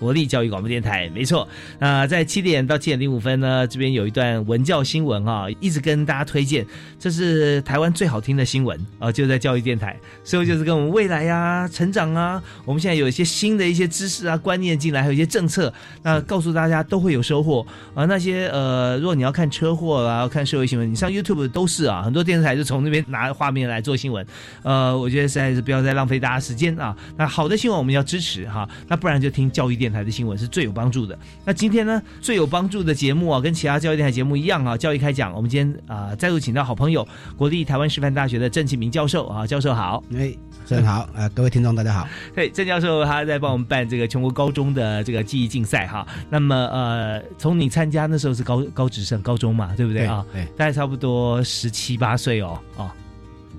[0.00, 1.46] 国立教育广播电台，没错。
[1.78, 6.66] 那在七点到七点零五分呢，这边有一段文教新闻啊，一直跟大家推荐，
[6.98, 9.94] 这是台湾最好听的新闻啊，就在教育电台。
[10.24, 15.70] 所以就是跟我们未来呀、成长啊，我们现在有一些新的一些知识啊、观念进来，还有一些政策，
[16.02, 18.06] 那告诉大家都会有收获啊。
[18.06, 24.26] 那些呃，如果你要看车祸啊，看社会新闻，你上 YouTube 都是啊，很多电视台就从那边拿画面来做新闻。
[24.62, 26.96] 呃，我觉得实在是不要再浪费大家时间啊。
[27.18, 31.18] 那好的新闻我们要支持哈，那不然就听教育电台的新闻是最有帮助的。
[31.44, 40.02] 那今天呢，最有帮助的节目啊，跟其他教育电台节目一样啊，教育开讲，我们今天啊、再度请到好朋友国立台湾师范大学的郑启明教授啊，教授好。
[40.14, 40.30] 哎，
[40.66, 42.08] 主持人好，呃，各位听众大家好。
[42.34, 46.06] 对，郑教授他在帮我们办这个全国高中的这个记忆竞赛哈。
[46.28, 50.24] 那么呃，从你参加那时候是高高职生高中嘛，对不对对啊？
[50.32, 52.90] 对大概差不多十七八岁哦，哦，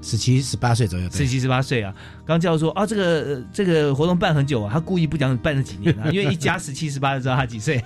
[0.02, 1.94] 十七、十八岁左右，十七十八岁啊。
[2.26, 7.84] 刚教授说啊，这个呃这个活动办很久啊，他故意不讲办了几年啊， 因为一加十七十八就知道他几岁。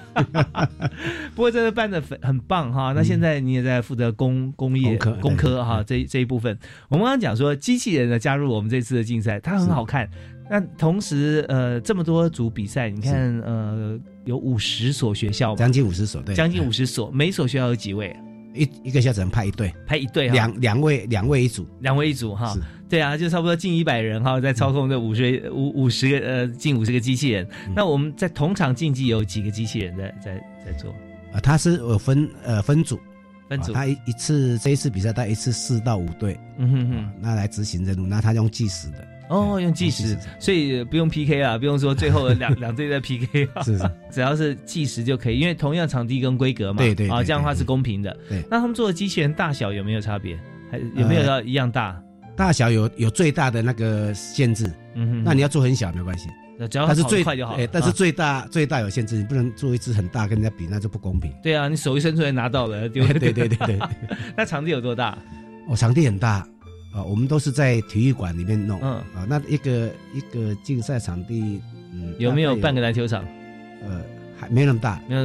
[1.36, 2.94] 不过真的办的很很棒哈。
[2.96, 6.58] 那现在你也在负责工工业工科哈这这一部分。
[6.90, 10.10] 我们刚刚讲说机器人呢加入我们这次的竞赛，它很好看。
[10.50, 18.16] 那同时呃这么多组比赛，你看呃有五十所学校，将近五十所，对，将近五十所，每所学校有几位？
[18.56, 22.54] 一一个校只能派一队，派一队哈，两两位两位一组，两位一组哈。
[22.54, 27.46] 是，对啊，就差不多近一百人哈，在操控这五十五五十个呃近五十个机器人。
[27.68, 27.74] 嗯。
[27.76, 30.92] 那我们在同场竞技有几个机器人在在在做？
[31.34, 33.00] 啊，他是有分呃分组，
[33.50, 33.74] 分组。
[33.74, 33.76] 啊？
[33.76, 43.92] 他一一次这一次比赛，他一次四到五队，嗯哼哼，那来执行任务，那他用计时的，哦，用计时，所以不用 PK 啊，不用说最后两 两队在 PK 啊，是是。
[44.12, 48.16] 只要是计时就可以，因为同样场地跟规格嘛，啊，对对对这样的话是公平的。
[48.30, 50.38] 对，那他们做的机器人大小有没有差别？
[50.72, 52.00] 还有没有要一样大？
[52.36, 56.28] 大小有有最大的那个限制，嗯哼，那你要做很小没关系，
[56.60, 57.64] 那只要它是最快就好了。
[57.64, 61.32] 哎但是啊最大最大有限制，你不能做一只很大跟人家比，那就不公平。
[61.42, 63.80] 对啊，你手一伸出来拿到了，丢对对对对对，
[64.36, 65.18] 那场地有多大？
[65.68, 66.46] 哦，场地很大
[66.96, 71.62] 啊，我们都是在体育馆里面弄，嗯啊，那一个一个竞赛场地，
[71.94, 73.22] 嗯，有没有半个篮球场？
[73.84, 74.02] 呃，
[74.40, 75.22] 还没那么大，没有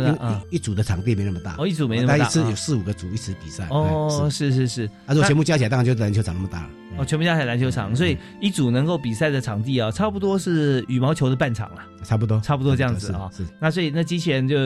[0.50, 3.68] 一一组的场地没那么大，哦一组没那么大那，一次啊有四五个组一起比赛。
[3.70, 6.70] 哦，哎是是是，啊，如果全部加起来，当然就篮球场那么大了。
[7.00, 13.30] 哦，全部加起来篮球场，所以一组能够比赛的场地啊，差不多是羽毛球的半场了，差不多，差不多这样子啊。
[13.32, 13.44] 是。
[13.44, 14.56] 是那所以那机器人就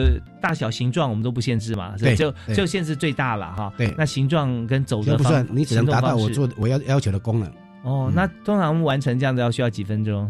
[0.41, 3.73] 大小形状我们都不限制嘛，对就就限制最大了哈。
[3.77, 3.93] 对。
[3.97, 7.49] 那形状跟走的方这不算，你只能达到我做我要要求的功能。
[7.83, 10.29] 哦，那通常我们完成这样子要需要几分钟？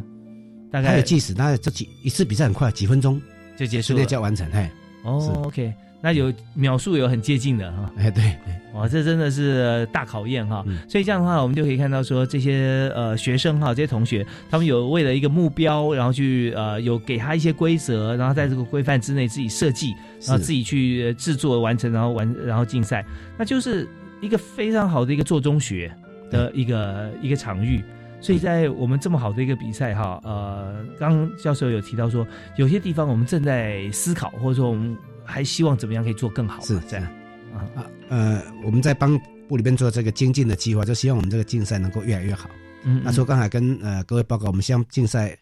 [0.71, 3.21] 大概还有计时，那这几一次比赛很快，几分钟？
[3.55, 3.97] 就结束了。
[3.97, 4.45] 之内就要完成。
[4.51, 4.69] 嘿，
[5.03, 5.73] 哦，OK，
[6.05, 7.91] 那有秒数有很接近的哈。
[7.97, 8.37] 哎对，
[8.75, 10.63] 哇，这真的是大考验哈！
[10.67, 23.03] 嗯所以这样的话，我们就可以看到说，这些呃学生哈，这些同学，他们有为了一个目标，然后去呃有给他一些规则，然后在这个规范之内自己设计，然后自己去呃制作完成，然后完然后竞赛，
[23.37, 23.89] 那就是。
[24.21, 25.91] 一个非常好的一个做中学
[26.31, 27.83] 的一个一个场域。
[28.21, 37.05] 所以在我们这么好的一个比赛哈，呃，刚刚教授有提到说，有些地方我们正在思考，或者说我们还希望怎么样可以做更好，是这样。
[37.53, 37.85] 啊。
[38.09, 42.49] 呃，我们在帮部里边做这个精进的计划，就希望我们这个竞赛能够越来越好。
[42.83, 45.35] 嗯那说刚才跟呃各位报告，我们希望竞赛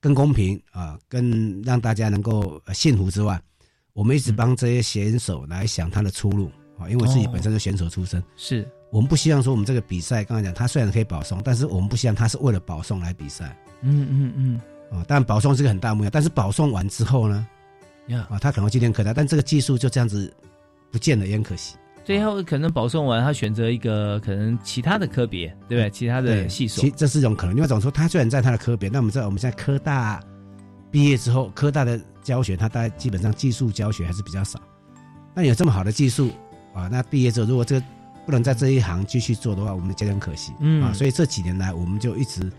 [0.00, 3.40] 更公平啊、更让大家能够呃幸福之外，
[3.94, 7.30] 我们一直帮这些选手来想他的出路啊，因为我自己哦。
[7.32, 8.68] 本身是选手出身，是。
[8.90, 15.04] 我们不希望说我们这个比赛，刚才讲他虽然可以保送，但是我们不希望他是为了保送来比赛嗯嗯嗯，啊。
[15.06, 17.46] 当然保送是个很大目标，但是保送完之后呢，
[18.10, 20.32] 呀，啊，他可能会去练科大，但这个技术就这样子
[20.90, 21.76] 不见了，也很可惜。
[22.04, 25.90] 最后可能保送完，他选择一个可能其他的科别，对不对？
[25.90, 27.54] 其他的对系所其，这是一种可能。
[27.54, 30.20] 另外一种说，他虽然在他的科别，那我们知道我们现在科大
[30.90, 34.58] 毕业之后，科大的教学，他大概基本上技术教学还是比较少。
[35.34, 36.30] 那有这么好的技术
[36.74, 37.86] 啊，那毕业之后如果这个
[38.26, 40.52] 不能在这一行继续做的话，我们觉得很可惜。
[40.58, 42.50] 嗯啊，所以这几年来我们就一直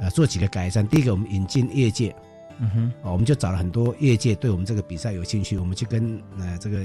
[0.00, 0.84] 呃做几个改善。
[0.88, 2.12] 第一个，我们引进业界
[2.60, 6.80] 嗯哼，啊，我们就找了很多业界对我们这个比赛有兴趣，我们去跟呃这个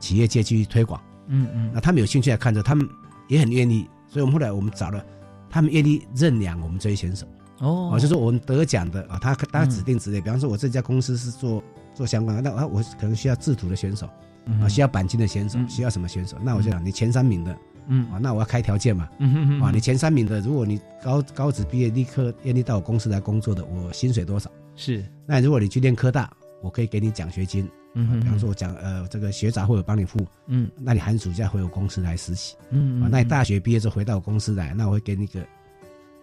[0.00, 1.00] 企业界去推广。
[1.28, 2.88] 嗯嗯那他们有兴趣来看着，他们
[3.28, 5.04] 也很愿意，所以我们后来我们找了
[5.50, 7.26] 他们愿意认养我们这些选手。
[7.58, 11.62] 哦哦，就是我们得奖的啊，他他指定职业，比方说我这家公司是做
[11.94, 14.08] 做相关的，那啊我可能需要制图的选手
[14.46, 16.36] 嗯啊，需要钣金的选手，需要什么选手？
[16.42, 17.54] 那我就讲你前三名的
[17.88, 24.50] 嗯啊，那我要开条件嘛嗯哼哼啊，你前三名的，如果你高高职毕业立刻愿意到我公司来工作的，我薪水多少？
[24.78, 27.68] 是，那如果你去念科大，我可以给你奖学金。
[27.94, 35.40] 嗯哼比方说我讲呃这个学杂会有帮你付，嗯那你寒暑假回我公司来实习，嗯啊，那你大学毕业之后回到我公司来，那我会给你一个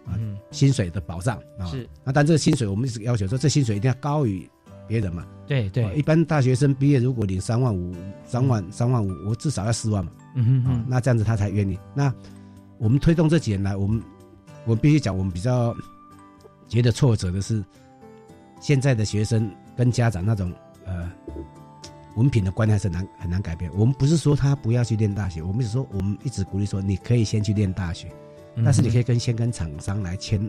[0.06, 1.66] 啊嗯薪水的保障啊。
[1.66, 4.48] 是，那但这个薪水我们一直要求说，这薪水一定要高于
[4.88, 5.28] 别人嘛。
[5.48, 7.94] 对对啊一般大学生毕业如果领三万五、
[8.26, 10.12] 三万、三万五，我至少要四万嘛。
[10.18, 11.78] 啊嗯哼哼，那这样子他才愿意。
[11.94, 12.14] 那
[12.78, 14.02] 我们推动这几年来，我们
[14.66, 15.76] 我必须讲，我们比较
[16.70, 17.64] 觉得挫折的是，
[18.60, 20.52] 现在的学生跟家长那种
[20.86, 21.12] 呃
[22.16, 23.70] 文凭的观念是很难很难改变。
[23.76, 28.12] 我们不是说他不要去念大学，我们是说我们一直鼓励说，你可以先去念大学，
[28.56, 30.40] 嗯但是你可以跟先跟厂商来签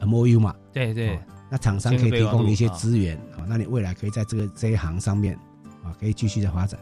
[0.00, 0.54] M O U 嘛。
[0.72, 1.18] 对对哦，
[1.50, 5.34] 那厂商可以提供你一些资源啊，那你未来可以在这个这一行上面
[5.82, 6.78] 啊，可以继续的发展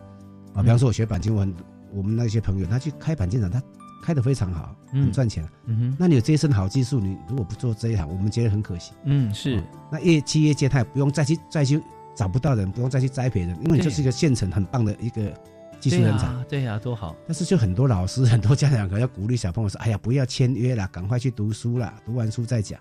[0.55, 0.63] 啊。
[0.63, 1.55] 比方说，我学钣金，我很
[1.93, 3.63] 我们那些朋友他去开钣金厂，他
[4.03, 5.47] 开的非常好，嗯很赚钱。
[5.65, 8.93] 嗯哼，那你有这一身好技术，你如果不做这一行，我们觉得很可惜。
[9.05, 11.81] 嗯是，那业企业界他也不用再去再去
[12.15, 15.33] 找不到人，不用再去栽培人，因为你就是一个现成很棒的一个
[15.81, 16.27] 技术人才。
[16.27, 22.81] 啊对呀，多好，但是就很多老师、很多家长可能要鼓励小朋友说：“哎呀，不要签约了，赶快去读书啦，读完书再讲。”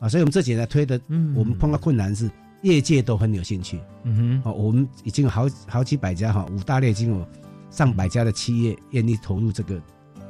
[0.00, 2.30] 啊，所以我们这几年推的，嗯我们碰到困难是
[2.62, 3.80] 业界都很有兴趣。
[4.04, 7.26] 嗯哼，哦，我们已经有好好几百家哈，五大类已经有
[7.70, 9.82] 上百家的企业愿意投入这个，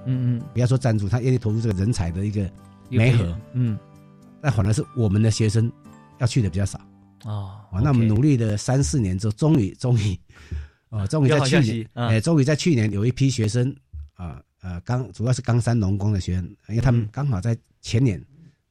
[0.08, 2.50] 嗯嗯，不要说赞助，他愿意投入这个人才的一个
[2.88, 3.38] 媒合。
[3.52, 3.78] 嗯，
[4.42, 5.70] 那反而是我们的学生
[6.18, 6.80] 要去的比较少。
[7.24, 10.18] 哦，啊，那我们努力了三四年之后，终于 终于，
[10.88, 13.74] 哦，终于在去年哎，终于在去年有一批学生
[14.14, 18.24] 啊呃刚主要是冈山农工的学生，因为他们刚好在前年，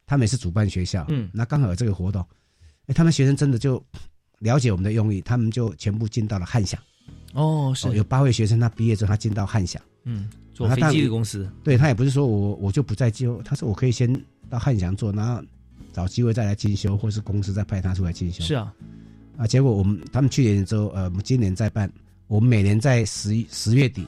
[0.05, 1.29] 他们也是主办学校，嗯。
[1.33, 2.25] 那刚好有这个活动，
[2.87, 3.83] 哎，他们学生真的就
[4.39, 6.81] 了解我们的用意，他们就全部进到了汉翔。
[7.33, 7.87] 哦是。
[7.87, 14.11] 哦有八位学生，他毕业之后他进到汉翔，嗯，做飞机的公司，对他也不是说我我就不再就，他说我可以先
[14.49, 15.39] 到汉翔做，然后
[15.93, 18.43] 找机会再来进修，或是公司再派他出来进修。
[18.43, 18.73] 是啊，
[19.37, 21.87] 啊，结果我们他们去年之后，呃，我们今年再办，
[22.25, 24.03] 我们每年在十一十月底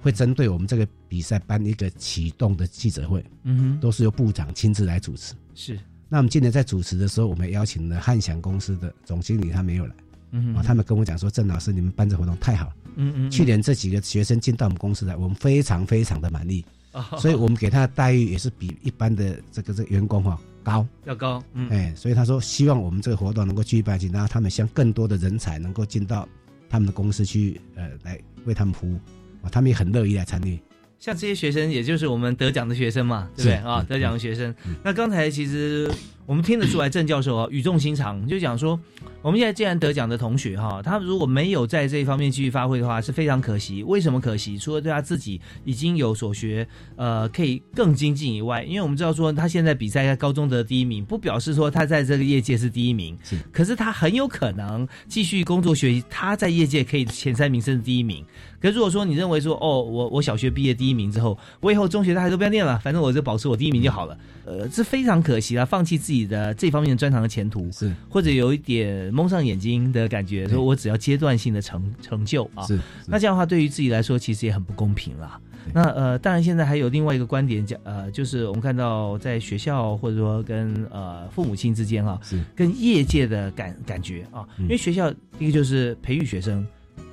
[0.00, 5.34] 会针对我们这个比赛办一个启动的记者会，嗯哼，都是由部长亲自来主持。
[5.56, 5.76] 是，
[6.08, 9.94] 那我们今年在主持的时候，我们邀请了汉翔公司的总经理，他没有来。
[10.32, 12.72] 嗯啊，他们跟我讲说，郑老师，你们办这活动太好了。
[12.96, 20.86] 嗯嗯，去年这几个学生进到我们公司来，我们非常非常的满意，哦所以我们给他的待遇也是比一般的这个这个员工哈、高。
[21.04, 26.28] 要高，嗯，哎，所以他说希望我们这个活动能够继续办下去，然后他们向更多的人才能够进到
[26.68, 28.98] 他们的公司去，呃，来为他们服务，
[29.42, 30.58] 啊，他们也很乐意来参与。
[30.98, 33.80] 像这些学生，也就是我们得奖的学生嘛，对不对啊？
[33.80, 34.54] 嗯得奖的学生。
[34.84, 35.90] 那刚才其实
[36.24, 38.78] 我们听得出来，郑教授啊，语重心长，就讲说，
[39.22, 43.82] 我们现在既然得奖的同学哈，他如果没有在这一方面继续发挥的话，是非常可惜。
[43.82, 44.56] 为什么可惜？
[44.56, 58.24] 除了对他自己已经有所学，呃，可以更精进以外，因为我们知道说，他现在比赛在高中得第一名，不表示说他在这个业界是第一名，是，可是他很有可能继续工作学习，他在业界可以前三名甚至第一名。
[58.60, 75.40] 可是如果说你认为说，哦，我我小学毕业第一名之后，我以后中学大学都不要念了，反正我就保持我第一名就好了，呃，这非常可惜啊，放弃自己的这方面的专长的前途，是或者有一点蒙上眼睛的感觉，说我只要阶段性的成成就啊，是，那这样的话对于自己来说其实也很不公平啦。
[75.72, 86.66] 那呃，当然现在还有另外一个观点讲，呃，就是我们看到在学校或者说跟呃父母亲之间啊，是跟业界的感感觉啊，因为学校一个就是培育学生，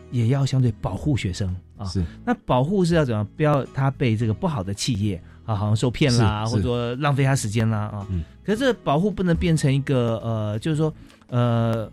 [0.10, 1.86] 也要相对保护学生啊。
[1.86, 3.28] 是那保护是要怎么样？
[3.38, 8.06] 不要他被这个不好的企业啊，好像受骗啦，或者说浪费他时间啦啊。
[8.12, 10.94] 嗯可是这保护不能变成一个呃，就是说
[11.28, 11.92] 呃，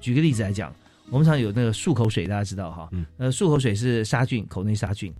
[0.00, 0.72] 举个例子来讲，
[1.10, 5.12] 我们常有那个漱口水，大家知道哈，嗯呃，漱口水是杀菌，口内杀菌。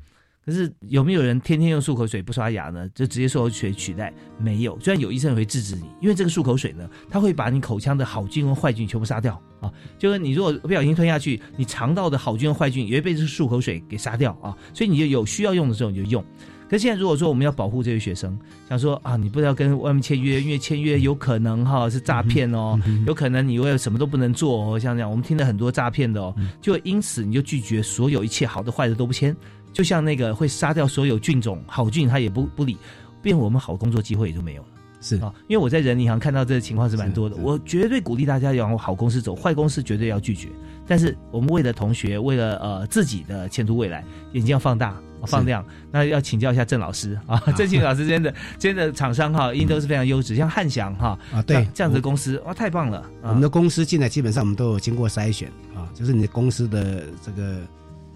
[0.45, 2.89] 可是有没有人天天用漱口水不刷牙呢？
[2.95, 4.13] 就直接漱口水取代？
[4.39, 4.79] 没有。
[4.81, 9.71] 虽然有医生也会制止你，因为这个漱口水呢，它会把你口腔的好菌和坏菌全部杀掉啊。
[9.99, 14.57] 就是你如果不小心吞下去，你肠道的好菌和坏菌也会被这个漱口水给杀掉啊。
[14.73, 16.25] 所以你就有需要用的时候你就用。
[16.69, 18.39] 可是现在如果说我们要保护这些学生，
[18.69, 29.35] 想说啊，你不要跟外面签约，因为签约有可能哈是诈骗哦，有可能你为了什么都不能做哦，像这样我们听了很多诈骗的哦，就因此你就拒绝所有一切好的坏的都不签，
[29.73, 32.77] 就像那个会杀掉所有菌种好菌他也不不理，
[33.23, 34.69] 变我们好工作机会也就没有了。
[35.01, 40.49] 是啊，因为我在人银行看到这个情况是蛮多的，我绝对鼓励大家要往好公司走，坏公司绝对要拒绝。
[40.87, 45.01] 但是我们为了同学，为了呃自己的前途未来，眼睛要放大。
[45.27, 53.05] 放量，那要请教一下郑老师啊，郑庆老师真的真的厂商哈，一定都是非常优质，像汉翔哈啊，对，这样子的公司哇，太棒了。
[53.23, 57.61] 我们的公司进来基本上我们都有经过筛选啊，就是你的公司的这个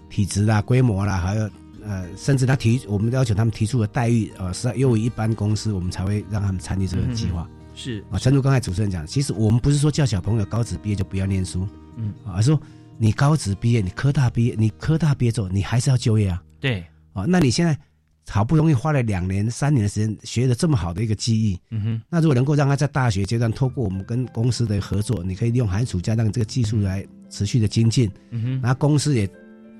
[0.09, 1.49] 体质啦、规模啦，还有
[1.85, 7.47] 呃，甚至他提我们要求他们提出的待遇啊，是优于一般公司，我们才会让他们参与这个计划。
[7.75, 12.61] 是啊，正如刚才主持人讲，其实我们不是说叫小朋友高职毕业就不要念书，嗯，而是说
[12.97, 16.41] 你高职毕业，你科大毕业，你科大毕业之后，你还是要就业啊。
[16.59, 16.83] 对。
[17.13, 17.77] 啊，那你现在
[18.27, 29.29] 好不容易花了两年、三年的时间学了这么好的一个技艺，嗯哼，那如果能够让他在大学阶段透过我们跟公司的合作，你可以利用寒暑假让这个技术来持续的精进，嗯哼，然后公司也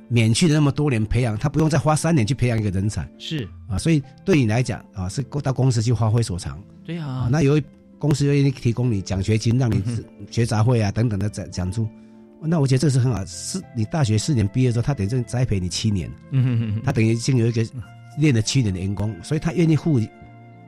[0.10, 3.48] 免去了那么多年培养，他不用再花三年去培养一个人才，是。
[3.68, 7.64] 啊，所以对你来讲啊，是到公司去发挥所长，对啊，啊那由于
[7.98, 9.82] 公司愿意提供你奖学金，让你
[10.30, 11.88] 学杂会啊等等的奖奖助。
[12.46, 17.66] 那我觉得这是很好，是你大学四年毕业之后，他等于栽培你七年，嗯哼哼，他等于已经有一个
[18.18, 20.00] 练了七年的员工，所以他愿意付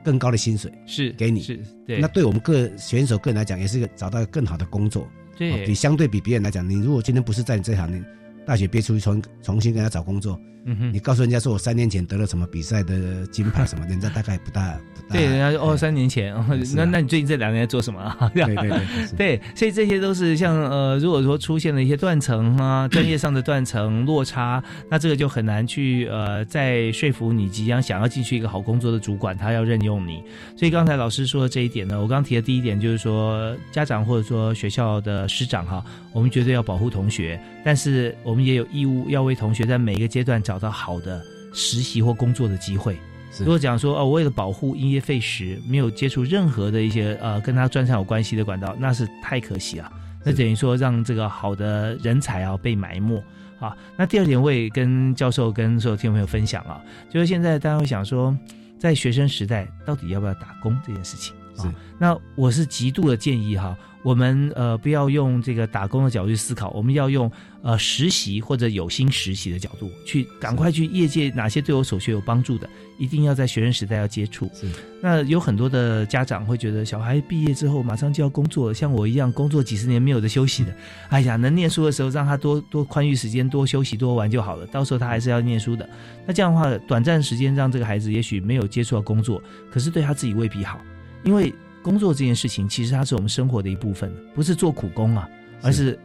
[0.02, 1.98] 更高的薪水是给你，是对。
[2.00, 5.06] 那对我们个选手个人来讲，也是一个找到更好的工作，
[5.36, 8.02] 对，比相对比别人来讲，你如果今天不是在你这行，你
[8.46, 16.34] 大学毕业出去重重新给他找工作，嗯哼，你告诉人家说我三年前得了什么比赛的金牌什么， 人家大概不大不大，对，人家说哦三年前，
[16.74, 17.98] 那那你最近这两年在做什么？
[18.00, 18.30] 啊？
[18.34, 18.78] 对对对，
[19.16, 30.22] 对，所以这些都是像呃，如果说出现了一些断层啊，专业上的断层落差，那这个就很难去呃，再说服你即将想要进去一个好工作的主管，他要任用你。
[30.56, 41.20] 所以刚才老师说的这一点呢，我刚提的第一点就是说，家长或者说学校的师长哈，我们绝对要保护同学，但是我们也有义务要为同学在每一个阶段找到好的
[41.52, 42.96] 实习或工作的机会。
[43.38, 49.92] 如果讲说哦，为了保护因噎废食，没有接触任何的一些呃跟他专长有关系的管道，那是太可惜了。
[50.24, 53.22] 那等于说让这个好的人才啊被埋没
[53.58, 53.76] 啊。
[53.96, 56.80] 那第二点，我也跟教授跟所有听众朋友分享啊，
[57.10, 58.34] 就是现在大家会想说，
[58.78, 61.74] 在学生时代到底要不要打工这件事情啊？
[61.98, 67.30] 那我是极度的建议哈，我们呃不要用这个打工的角度去思考，我们要用
[67.62, 74.50] 呃实习或者有心实习的角度去赶快去业界哪些对我所学有帮助的，一定要在学生时代要接触。
[74.54, 74.66] 是，
[75.02, 80.74] 那有很多的家长会觉得小孩毕业之后马上就要工作了，像我一样工作几十年没有的休息的，
[81.08, 85.88] 哎呀，能念书的时候让他多多宽裕时间，多休息多玩就好了，到时候他还是要念书的。
[86.26, 90.78] 那这样的话，短暂时间让这个孩子也许没有接触到工作，可是对他自己未必好，
[91.26, 91.52] 因为。
[91.82, 95.30] 工作这件事情，其实它是我们生活的一部分，不是做苦工啊，
[95.62, 95.96] 而是，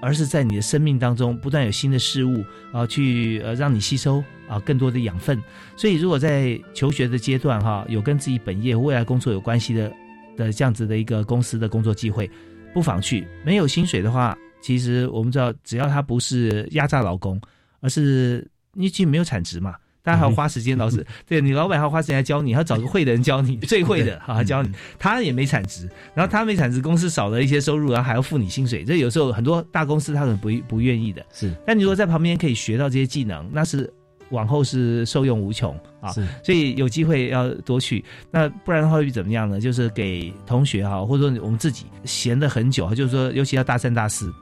[0.00, 5.40] 而是在你的生命当中不断有新的事物啊，去呃让你吸收啊更多的养分。
[5.76, 9.92] 所以，如果在求学的阶段哈，有跟自己本业未来工作有关系的
[10.36, 12.28] 的这样子的一个公司的工作机会，
[12.74, 13.24] 不妨去。
[13.44, 17.40] 没有薪水的话，其实我们知道，只要他不是压榨劳工，
[17.78, 19.76] 而是你其实没有产值嘛。
[20.04, 31.24] 大家还要花时间，老师， 对你老板还要花时间来教你，还要找个会的人教你，最会的哈教你，他也没产值，然后他没产值，公司少了一些收入，然后还要付你薪水，这有时候很多大公司他可能不不愿意的。
[31.32, 33.88] 是，但你如果在旁边可以学到这些技能，那是
[34.30, 36.10] 往后是受用无穷啊。
[36.10, 39.60] 是，所以有机会要多去，那不然的话会怎么样呢？
[39.60, 44.34] 就是给同学哈，或者说我们自己闲的很久，就是说，尤其要大三大四，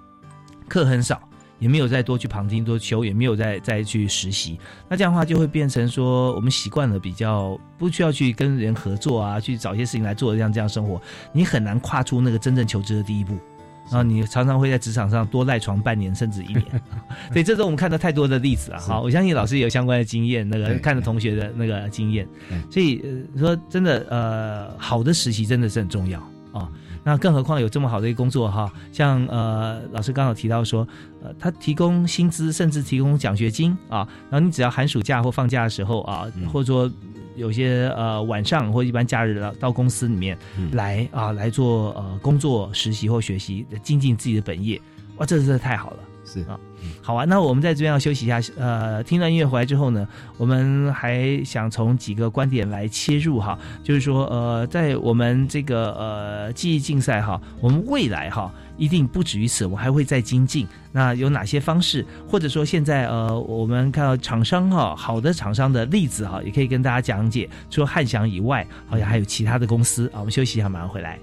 [0.68, 1.20] 课很少。
[1.60, 4.58] 也没有再多去旁听多修，也没有再再去实习，
[4.88, 11.00] 那这样的话就会变成说，我们习惯了比较不需要去跟人合作啊，去找一些事情来做，这样这样生活，
[11.32, 13.38] 你很难跨出那个真正求职的第一步。
[13.86, 16.64] 然后你常常会在职场上多赖床半年甚至一年。
[17.34, 18.78] 对，这是我们看到太多的例子啊。
[18.78, 22.24] 好，我相信老师也有相关的经验，那个看着同学的那个经验，
[22.70, 23.02] 所以
[23.34, 26.20] 呃说真的，呃，好的实习真的是很重要
[26.52, 26.68] 啊。
[27.02, 30.86] 那更何况有这么好的一个工作哈，像呃老师刚好提到说，
[31.22, 36.90] 呃，他提供薪资，甚至提供奖学金啊，然后你只要寒暑假或放假的时候啊，或者说
[37.36, 40.36] 有些呃晚上或一般假日到到公司里面
[40.72, 44.80] 来啊来做呃工作实习或学习，精进自己的本业，
[45.16, 45.98] 哇，这真的太好了。
[46.32, 46.58] 是啊，
[47.02, 50.06] 好啊，那我们在这边要休息一下，呃，听段音乐回来之后呢，
[50.36, 60.68] 我们还想从几个观点来切入哈，就是说，呃，在我们这个呃记忆竞赛哈，我们未来哈一定不止于此，我们还会再精进。
[60.92, 67.50] 那有哪些方式，或者说现在呃，我们看到厂商哈，好的厂商的例子哈，也可以跟大家讲解。
[67.68, 70.20] 除了汉翔以外，好像还有其他的公司啊。
[70.20, 71.18] 我们休息一下，马上回来。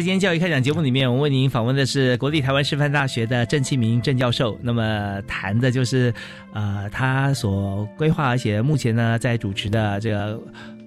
[0.00, 4.58] 在今天教育开讲节目里面，我为您访问的是国立台湾师范大学的郑庆明郑教授。
[4.62, 6.10] 那么谈的就是，
[6.54, 10.40] 呃，他所规划而且目前呢在主持的这个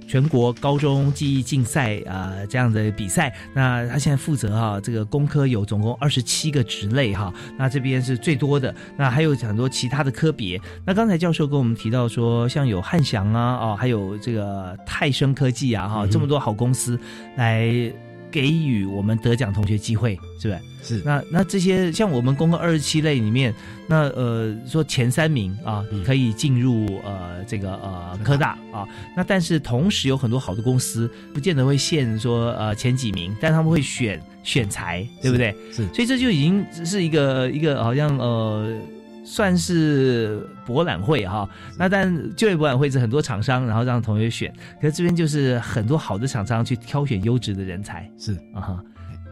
[0.08, 3.32] 全国高中记忆竞赛啊、这样的比赛。
[3.54, 8.74] 那他现在负责哈、这个工科有总共二十七个职类哈，那这边是最多的。
[8.98, 10.60] 那还有很多其他的科别。
[10.84, 17.00] 那刚才教授跟我们提到说，像有汉翔啊，哦，还有这个泰生科技啊，哈、这么多好公司
[17.36, 17.94] 来。
[18.34, 20.60] 给予我们得奖同学机会，是不是？
[20.98, 21.04] 是。
[21.06, 23.54] 那那这些像我们公共二十七类里面，
[23.88, 35.56] 那呃说前三名啊、可以进入呃这个呃科大啊，那但是同时有很多好的公司，不见得会限说呃前几名，但他们会选选材，对不对？
[35.72, 35.88] 是。
[35.94, 38.76] 所以这就已经是一个一个好像呃。
[39.24, 48.84] 算是博览会哈，那但就业博览会是很多厂商，然后让同学选，可是这边就是很多好的厂商去挑选优质的人才，是啊哈。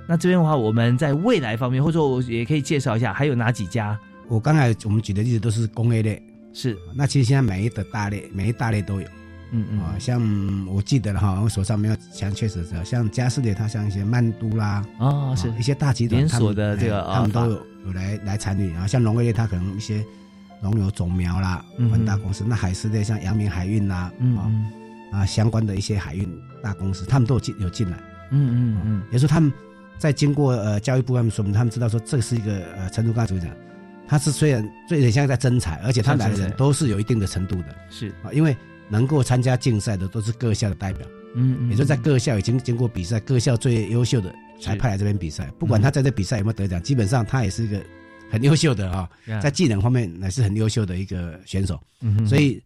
[0.08, 3.98] 那这边的话，我们在未来方面，或者说我也可以介绍一下，还有哪几家？
[4.28, 6.22] 我刚才我们举的例子都是工业类，
[6.54, 6.78] 是。
[6.96, 9.08] 那其实现在每一的大类，每一大类都有，
[9.52, 10.22] 嗯嗯啊，像
[10.68, 15.52] 我记得了哈，我手上没有详确实是，像佳士得，它像一些曼都啦，哦是。
[15.60, 20.04] 一些大集团连锁的这个他们都有有来来参与啊，像农业类，它可能一些
[20.62, 24.52] 农友种苗啦，很大公司，那海事类像阳明海运啦，嗯啊
[25.14, 26.28] 啊相关的一些海运
[26.64, 27.98] 大公司，他们都有进有进来，
[28.32, 29.52] 嗯嗯嗯，也就是他们
[29.98, 33.52] 在经过呃教育部他们说明，他们知道说这是一个呃成都刚才主讲，
[34.08, 38.10] 他是虽然最有点像在征才，而且他来的人都是有一定的程度的，是。
[38.24, 38.56] 啊，因为
[38.92, 47.82] 能够参加竞赛的都是各校的代表，嗯嗯，也就在各校已经经过比赛，各校最优秀的才派来这边比赛，不管他在这比赛有没有得奖，基本上他也是一个
[48.30, 49.10] 很优秀的啊，
[49.42, 52.62] 在技能方面也是很优秀的一个选手，嗯所以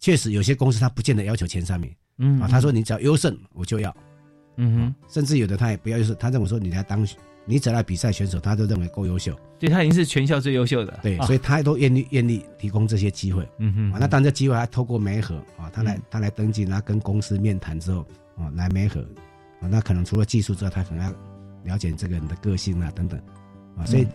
[0.00, 3.96] 确实有些公司他不见得要求前三名，嗯啊，他说你只要优胜我就要，
[4.56, 7.06] 嗯哼，甚至有的他也不要优胜，他认为说你来当
[7.46, 11.24] 你只要来比赛选手，他都认为够优秀，对他已经是全校最优秀的，对，啊。
[11.26, 18.04] 所以他都愿意愿意提供这些机会，嗯哼啊，那当然这机会还透过媒合啊，他来他来登记，然后跟公司面谈之后，
[18.36, 19.00] 啊，来媒合，
[19.60, 21.14] 啊，那可能除了技术之外，他可能要
[21.64, 23.18] 了解这个人的个性啊等等，
[23.76, 24.06] 啊，所以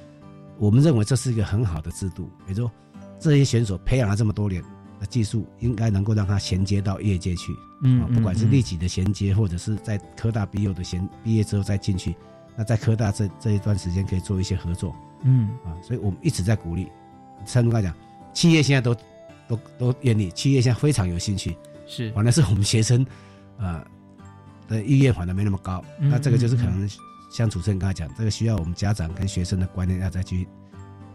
[0.60, 2.70] 我们认为这是一个很好的制度，也就
[3.18, 4.62] 这些选手培养了这么多年
[5.00, 7.54] 的技术，应该能够让他衔接到业界去，
[7.84, 12.16] 嗯啊，不管是立即的衔接，或者是在科大毕业的衔毕业之后再进去，
[12.56, 16.88] 那在科大这这一段时间可以做一些合作，嗯啊，所以我们一直在鼓励。
[17.46, 17.94] 陈总刚讲，
[18.34, 18.96] 企业现在都
[19.48, 23.06] 都都愿意，企业现在非常有兴趣，是，反正是我们学生，
[23.58, 23.84] 呃
[24.68, 25.84] 的意愿反而没那么高。
[26.00, 26.88] 嗯那这个就是可能
[27.32, 30.48] 像主持人刚才讲，这个需要我们家长跟学生的观念要再去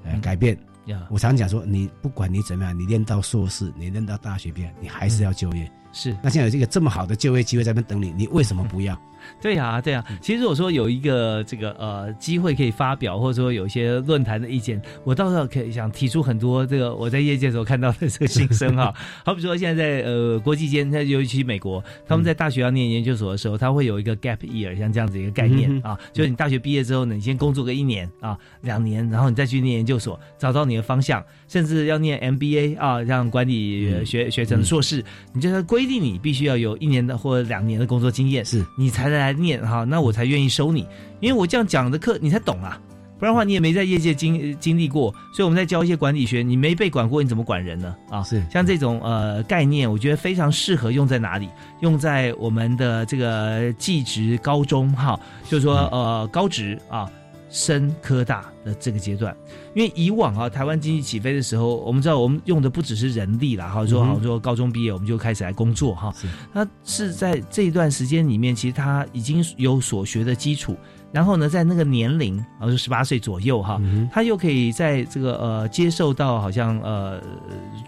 [0.04, 0.58] 呃改变。
[0.86, 5.70] 呀我常讲说，你不管你怎么样，你念到硕士，你念到大学毕业，你还是要就业。
[5.92, 9.00] 是，那现在有这个这么好的就业机会在那边等你，你为什么不要？
[9.40, 18.92] 对呀、对呀、其实如果说有一个这个呃机会可以发表，或者说有一些论坛的意见，我倒是可以想提出很多这个我在业界的时候看到的这个心声哈。
[19.24, 38.64] 好比说现在在呃国际间，在尤其美国，他们在大学要念研究所的时候，他会有一个 gap year，像这样子一个概念嗯啊，就是你大学毕业之后呢，你先工作个一年啊两年，然后你再去念研究所，找到你的方向，甚至要念 MBA 啊，让管理呃学学成硕士，你就是规定你必须要有一年的或者两年的工作经验，是。
[38.78, 40.86] 你才来念哈，那我才愿意收你，
[41.20, 42.80] 因为我这样讲的课你才懂啊。
[43.18, 47.96] 不然的话，你也没在业界经经历过，所以我们在教一些管理学，你没被管过，你怎么管人呢？
[48.10, 51.48] 啊，是像这种呃概念，我觉得非常适合用在哪里？
[51.80, 57.10] 用在我们的这个技职高中哈，就是说呃高职啊，
[57.56, 59.34] 升科大的这个阶段，
[59.74, 66.14] 因为以往啊，台湾经济起飞的时候，我们知道我们用的不只是人力啦，哈，说好说高中毕业我们就开始来工作哈，
[66.52, 70.76] 那是在这一段时间里面，其实他已经有所学的基础，
[71.16, 73.80] 然后呢，在那个年龄，啊，就十八岁左右哈，
[74.12, 77.18] 他又可以在这个呃接受到好像呃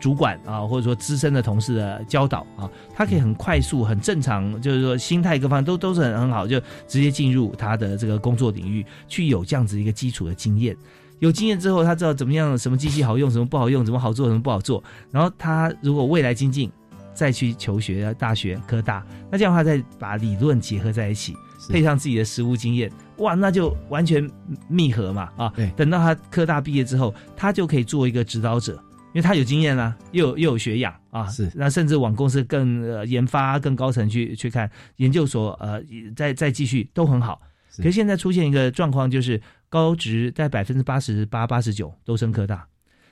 [0.01, 2.65] 主管啊，或者说资深的同事的教导啊，
[2.95, 10.75] 他可以很快速、很正常，就是说心态各方面都都是很很好，就直接进入他的这个工作领域，去有这样子一个基础的经验。
[11.19, 14.83] 有经验之后，他知道怎么样，什么机器好用，什么不好用，怎么好做，什么不好做。
[15.11, 16.73] 然后他如果未来精进，
[17.13, 21.37] 再去求学大学科大，那这样的话再把理论结合在一起，
[21.69, 24.29] 配上自己的实务经验，哇，那就完全
[24.69, 25.53] 密合嘛啊！
[25.55, 28.73] 对，等到他科大毕业之后，他就可以做一个指导者，
[29.09, 35.83] 因为他有经验啦、又有又有学养啊，是那甚至往公司更、呃、研发更高层去去看研究所，呃，
[36.17, 37.41] 再再继续都很好。
[37.77, 42.67] 可是现在出现一个状况，就是高职在百分之八十八、八十九都升科大，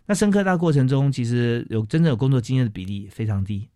[0.07, 3.69] 那升科大过程中，其实有真正有工作经验的比例非常低。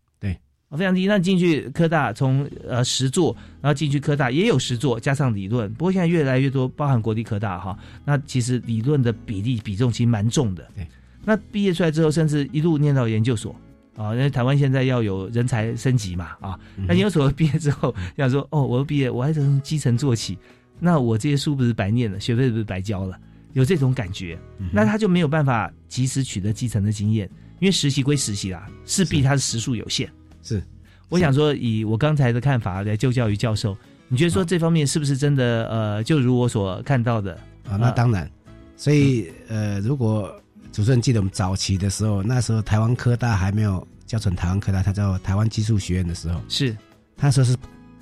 [0.77, 1.07] 非常低。
[1.07, 5.73] 那进去科大，从呃实做，然后进去科大也有实做，加上理论。
[5.75, 10.67] 不过现在越来越多，包含国立科大哈，那其实理论的比例比重其实蛮重的。
[10.75, 10.87] 对，
[11.25, 13.55] 那毕业出来之后，甚至一路念到研究所。
[13.97, 20.39] 啊，因为台湾现在要有人才升级嘛，啊，那研究所毕业之后，想说哦，我要毕业，我还从基层做起，
[20.79, 23.19] 那我这些书不是白念了，学费是不是白交了？
[23.53, 24.39] 有这种感觉，
[24.73, 30.11] 那他就没有办法及时取得基层的经验，因为实习归实习啦，势必他的时数有限。
[30.51, 30.63] 是，
[31.09, 33.77] 我想说，以我刚才的看法来就教育教授，
[34.09, 35.69] 你觉得说这方面是不是真的？
[35.69, 37.35] 呃，就如我所看到的
[37.69, 38.29] 啊，那当然。
[38.77, 40.35] 所以呃，如果
[40.73, 46.77] 主持人记得我们早期的时候，那时候台湾科大还没有叫成台湾科大，它叫台湾技术学院的时候，是，
[47.17, 47.57] 他说是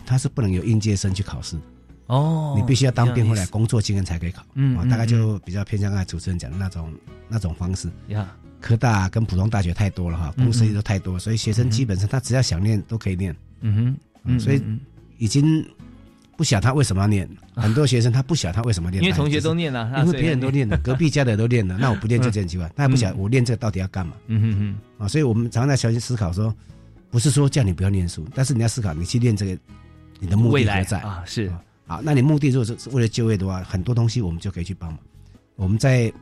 [0.07, 1.59] 他是不能有应届生去考试。
[2.07, 6.91] 哦，你必须要当兵回来工作经验才可以考，啊，嗯嗯大概就比较偏向刚才主持人讲的那种
[7.29, 7.91] 那种方式。
[8.07, 13.35] 呀，科大跟普通大学太多了哈，嗯公司也都太多，所以学生基本上他只要想念都可以念。
[13.61, 14.81] 嗯哼，嗯所以嗯
[15.19, 15.65] 已经
[16.37, 24.15] 不晓他为什么要念，很多学生他不晓他为什么要念，因为同学都念了啊因为别人都念了， 隔壁家的都念了，那我不念就这很奇怪，他也不晓得我念这个到底要干嘛。
[24.27, 24.59] 嗯哼
[24.99, 26.55] 哼，啊，所以我们常常在小心思考说，
[27.11, 29.59] 不是说叫你不要念书，但是你要思考你去念这个，
[30.21, 31.01] 你的目的何在？
[31.01, 31.23] 啊？
[31.27, 31.53] 是。
[31.87, 34.99] 好，那你目的如果是是为了就业的话，很多东西我们就可以去帮忙。
[35.57, 36.13] 我们在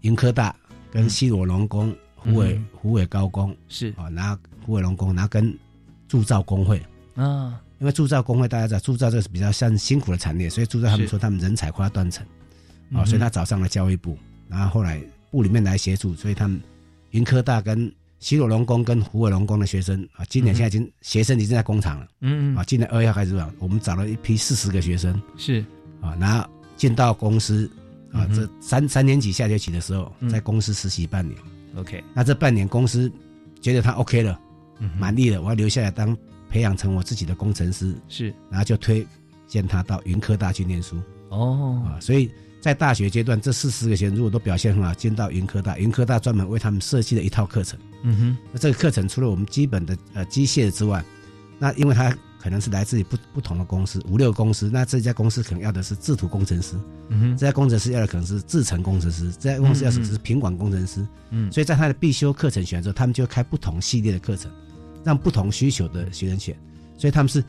[0.00, 0.54] 云科大
[0.90, 2.66] 跟西罗龙宫、虎尾嗯。
[2.74, 3.92] 湖尾高工是。
[3.96, 5.56] 啊，然后虎尾龙工，然后跟
[6.08, 6.80] 铸造工会，
[7.14, 12.26] 啊，因为铸造工会大家知道，铸造这个是比较像辛苦的产业，所以铸造他们说他们人才快要断层
[12.92, 14.16] 啊，所以他找上了教育部，
[14.48, 16.60] 然后后来部里面来协助，所以他们
[17.10, 22.08] 云科大跟西罗龙宫跟虎尾龙宫的学生啊，今年现在已经学生已经在工厂了。
[22.20, 25.64] 嗯啊，今年二月开始吧，我们找了一批四十个学生，是。
[26.00, 27.70] 啊，然后进到公司
[28.16, 30.28] 啊，这三三年级下学期的时候，嗯。
[30.28, 31.38] 在公司实习半年。
[31.76, 33.10] OK，那这半年公司
[33.60, 34.40] 觉得他 OK 了，
[34.98, 36.16] 满意了，我要留下来当
[36.48, 39.06] 培养成我自己的工程师，是，然后就推
[39.46, 40.96] 荐他到云科大去念书。
[41.28, 41.82] 哦。
[41.86, 42.30] 啊，所以。
[42.58, 47.78] 在大学阶段，这四十个学生如果都表现很好，进到云科大，云科大专门为他们设计了一套课程。
[48.02, 51.04] 嗯哼，那这个课程除了我们基本的呃机械之外，
[51.60, 52.12] 那因为它
[52.46, 56.76] 可能是来自于不不同的公司，五六个公司，那这家公司可能要的是制图工程师，
[57.08, 64.48] 嗯哼，这家工程师要的可能是制程工程师，这家公司要的是品管工程师，嗯所以在他的必修课程选之后，他们就开不同系列的课程，
[65.02, 66.56] 让不同需求的学生选，
[66.96, 67.42] 所以他们是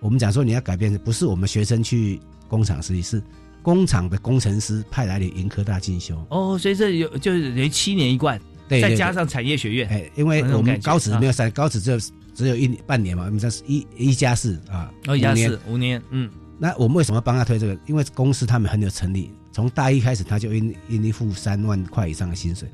[0.00, 2.18] 我们讲说你要改变，不是我们学生去
[2.48, 3.22] 工厂实习，是
[3.60, 6.24] 工厂的工程师派来的云科大进修。
[6.30, 8.90] 哦，所以这有就是七年一贯，对对对。
[8.92, 11.98] 再加上产业学院，哎，因为我们高职没有啊三，高职只有
[12.38, 17.76] 只有一半年嘛，我们这是一一加四啊，哦，一加四五年，嗯，那我们为什么帮他推这个？
[17.88, 22.70] 因为公司他们很有诚意，从大一开始他就愿愿意付三万块以上的薪水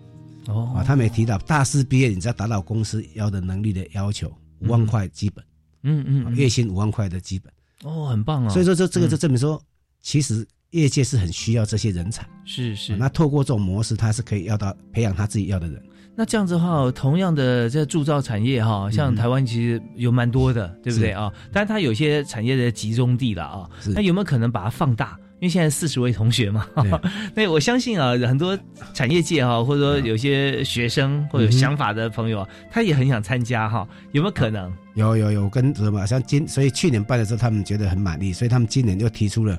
[0.49, 0.85] 哦啊。
[0.85, 5.43] 他们也提到，大四毕业你只要达到公司要的能力的要求，五万块基本，
[5.85, 7.51] 嗯嗯月薪五万块的基本。
[7.85, 8.51] 哦，很棒啊！
[8.51, 9.59] 所以说这这个就嗯证明说，
[10.03, 12.29] 其实业界是很需要这些人才。
[12.45, 15.83] 是是，那透过这种模式，他是可以要到培养他自己要的人。
[16.17, 21.33] 那这样子的话，同样的这铸造产业哈，像嗯台湾其实有蛮多的，对不对啊？
[21.53, 25.19] 但是它有些产业的集中地了啊是，那有没有可能把它放大？
[25.41, 26.65] 因为现在四十位同学嘛，
[27.35, 28.57] 那我相信啊，很多
[28.95, 34.73] 产业界哈，或者说有些学生或者有想法的朋友啊，他也很想参加哈，有没有可能？
[34.95, 39.59] 有有有跟什么像今，所以去年办的时候，他们觉得很满意，所以他们今年就提出了，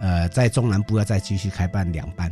[0.00, 2.30] 呃，在中南部要再继续开办两班，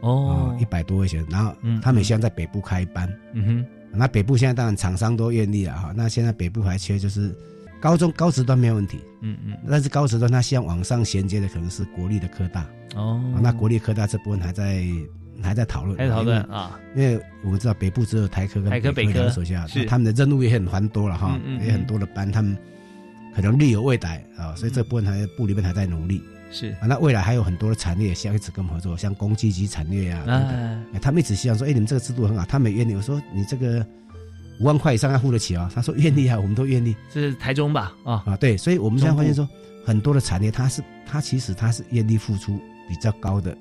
[0.00, 0.56] 哦。
[0.60, 3.08] 一百多位学生，然后嗯他们也希望在北部开班。
[3.32, 7.34] 嗯哼，那北部现在当然厂商都愿意了哈，那现在北部还缺就是
[7.80, 13.20] 高中高职端没有问题，嗯嗯，但是高职端他希望往上衔接的可能是国立的科大，哦。
[13.34, 14.82] 啊那国立科大这部分还在
[15.42, 19.84] 还在讨论，还在讨论啊，因为我们知道北部只有台科跟台科北科手下，是。
[19.84, 22.56] 他们的任务也很繁多了哈，也很多的班，他们
[23.34, 26.22] 可能力有未逮啊，所以这部分还部里面还在努力。
[26.50, 26.70] 是。
[26.80, 30.24] 啊，那未来还有很多的产业想一直跟我们合作，像公积金产业啊，
[31.00, 32.94] 他们一直希望说，哎，你们这个制度很好，他们也愿意。
[32.94, 33.84] 我说你这个
[34.60, 36.96] 五万块以上要付得起啊，他说愿意啊，我们都愿意。
[37.12, 37.94] 这是台中吧？
[38.04, 39.48] 啊啊，对，所以我们现在发现说，
[39.84, 43.56] 很多的产业它是它其实它是愿意付出比较高的、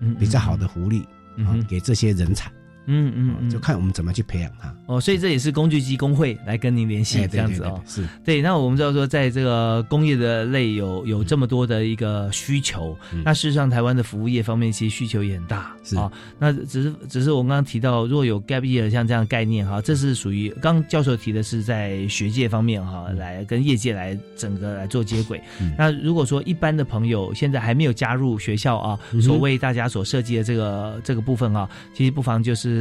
[0.00, 1.00] 嗯比较好的福利
[1.38, 2.50] 啊嗯，给这些人才，
[2.86, 4.74] 嗯嗯嗯，就看我们怎么去培养他。
[4.86, 7.80] 哦，所以这也是工具机工会来跟您联系这样子哦。
[7.84, 16.10] 对对是对，那我们知道说，在这个工业的类有有这么多的一个需求，嗯那事实上台湾的服务业方面其实需求也很大是啊。
[16.38, 25.40] 那只是只是我们刚刚提到，如果有 gap year 像这样概念哈，这是属于刚刚教授提的是在学界方面哈，来跟业界来整个来做接轨。
[25.60, 32.71] 嗯那如果说一般的朋友现在还没有加入学校啊，所谓大家所设计的这个这个部分啊，其实不妨就是。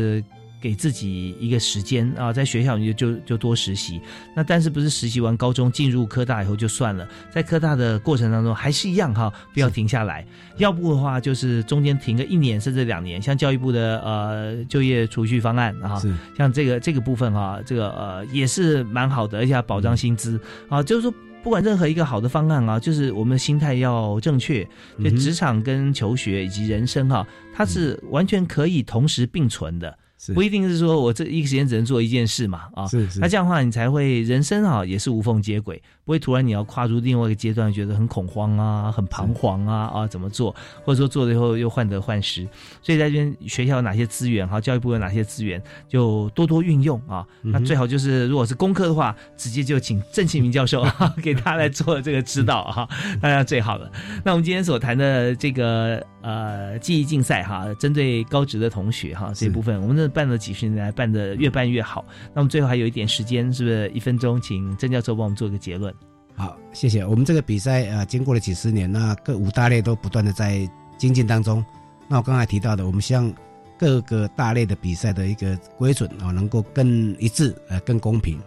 [0.62, 4.00] 给自己一个时间啊，在学校你就就就多实习。
[4.36, 10.24] 那但是不是实习完高中进入科大以后就算了，在科大的过程当中还是一样哈，不要停下来。
[10.58, 20.40] 要不的话，就是中间停个一年甚至两年，像教育部的呃就业储蓄方案啊是，像这个这个部分哈、这个呃也是蛮好的，而且还保障薪资
[20.70, 21.12] 啊，就是说。
[21.44, 24.64] 不管任何一个好的方案啊，就是我们的心态要正确，
[25.04, 29.98] 就职场跟求学以及人生哈、它是完全可以同时并存的。
[30.24, 40.56] 是不一定是说我这一个时间只能做一件事嘛啊，是是那这样的话你才会人生啊也是无缝接轨，不会突然你要跨入另外一个阶段，觉得很恐慌啊、很彷徨啊啊怎么做，
[40.86, 42.48] 或者说做了以后又患得患失。
[42.84, 45.60] 所以在这边学校有哪些资源哈，教育部有哪些资源，
[45.90, 47.26] 就多多运用啊。
[47.42, 52.88] 嗯那最好就是如果是功课的话，直接就请郑庆明教授啊 给他来做这个指导啊，
[53.24, 53.92] 那样最好了。
[54.24, 62.06] 那我们今天所谈的这个呃记忆竞赛哈，针对高职的同学哈这部分，我们真的办了几十年来，办的越办越好。
[62.34, 65.94] 那我们最后还有一点时间，是不是一分钟，请郑教授帮我们做个结论？
[66.36, 67.06] 好，谢谢。
[67.06, 70.68] 我们这个比赛呃，经过了几十年，那各五大类都不断的在
[70.98, 71.64] 精进当中。
[72.08, 73.32] 那我刚才提到的，我们希望
[73.78, 78.40] 各个大类的比赛的一个规准啊、能够更一致，呃，更公平。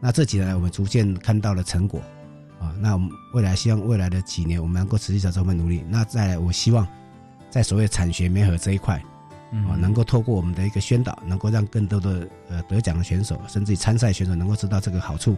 [0.00, 2.00] 那这几年来，我们逐渐看到了成果
[2.58, 2.74] 啊。
[2.80, 5.82] 那我们未来希望未来的几年，我们能够持续在这方面努力。
[5.88, 6.86] 那再来，我希望
[7.50, 9.02] 在所谓产学媒合这一块，
[9.52, 15.36] 嗯啊，能够透过我们的一个宣导，能够让更多的呃得奖的选手，甚至于参赛选手能够知道这个好处。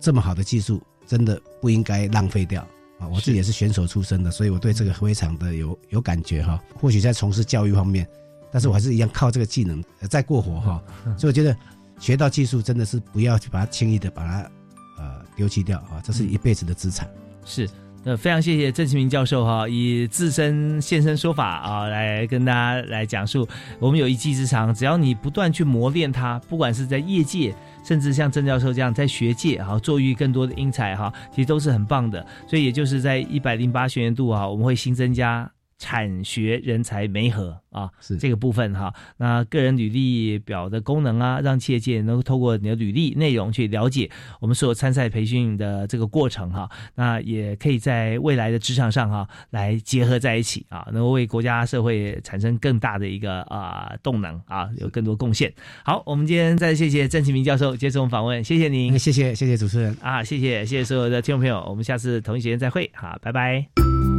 [0.00, 2.60] 这么好的技术，真的不应该浪费掉
[2.98, 3.06] 啊！
[3.06, 6.60] 我自己也是选手出身的，所以我对这个非常的有有感觉哈。
[6.74, 8.04] 或许在从事教育方面，
[8.50, 10.82] 但是我还是一样靠这个技能呃再过活哈。
[11.16, 11.56] 所以我觉得
[12.00, 14.50] 学到技术真的是不要去把它轻易的把它
[14.98, 17.08] 呃丢弃掉啊，这是一辈子的资产。
[17.44, 17.70] 是。
[18.04, 23.46] 那非常谢谢郑其明教授哈，以自身现身说法啊，来跟大家来讲述，
[23.78, 32.26] 我们有一技之长，只要你不断去磨练它，不管是在业界，甚至像郑教授这样在学界哈，做育更多的英才哈，其实都是很棒的。
[32.48, 35.48] 所以也就是在一百零八学年度啊，我们会新增加
[35.82, 38.94] 产学人才媒合啊，是这个部分哈。
[39.16, 44.08] 那个人履历表的功能啊，让企业界能够透过你的履历内容去了解
[44.38, 46.70] 我们所有参赛培训的这个过程哈。
[46.94, 55.52] 那也可以在未来的职场上哈来结合在一起啊，能够为国家社会产生更大的一个啊动能啊，有更多贡献。
[55.84, 64.11] 好，我们今天再谢谢郑启明教授接受我们访问，谢谢您，谢谢谢谢主持人啊，谢谢谢谢所有的听众朋友，我们下次同一时间再会，好，拜拜。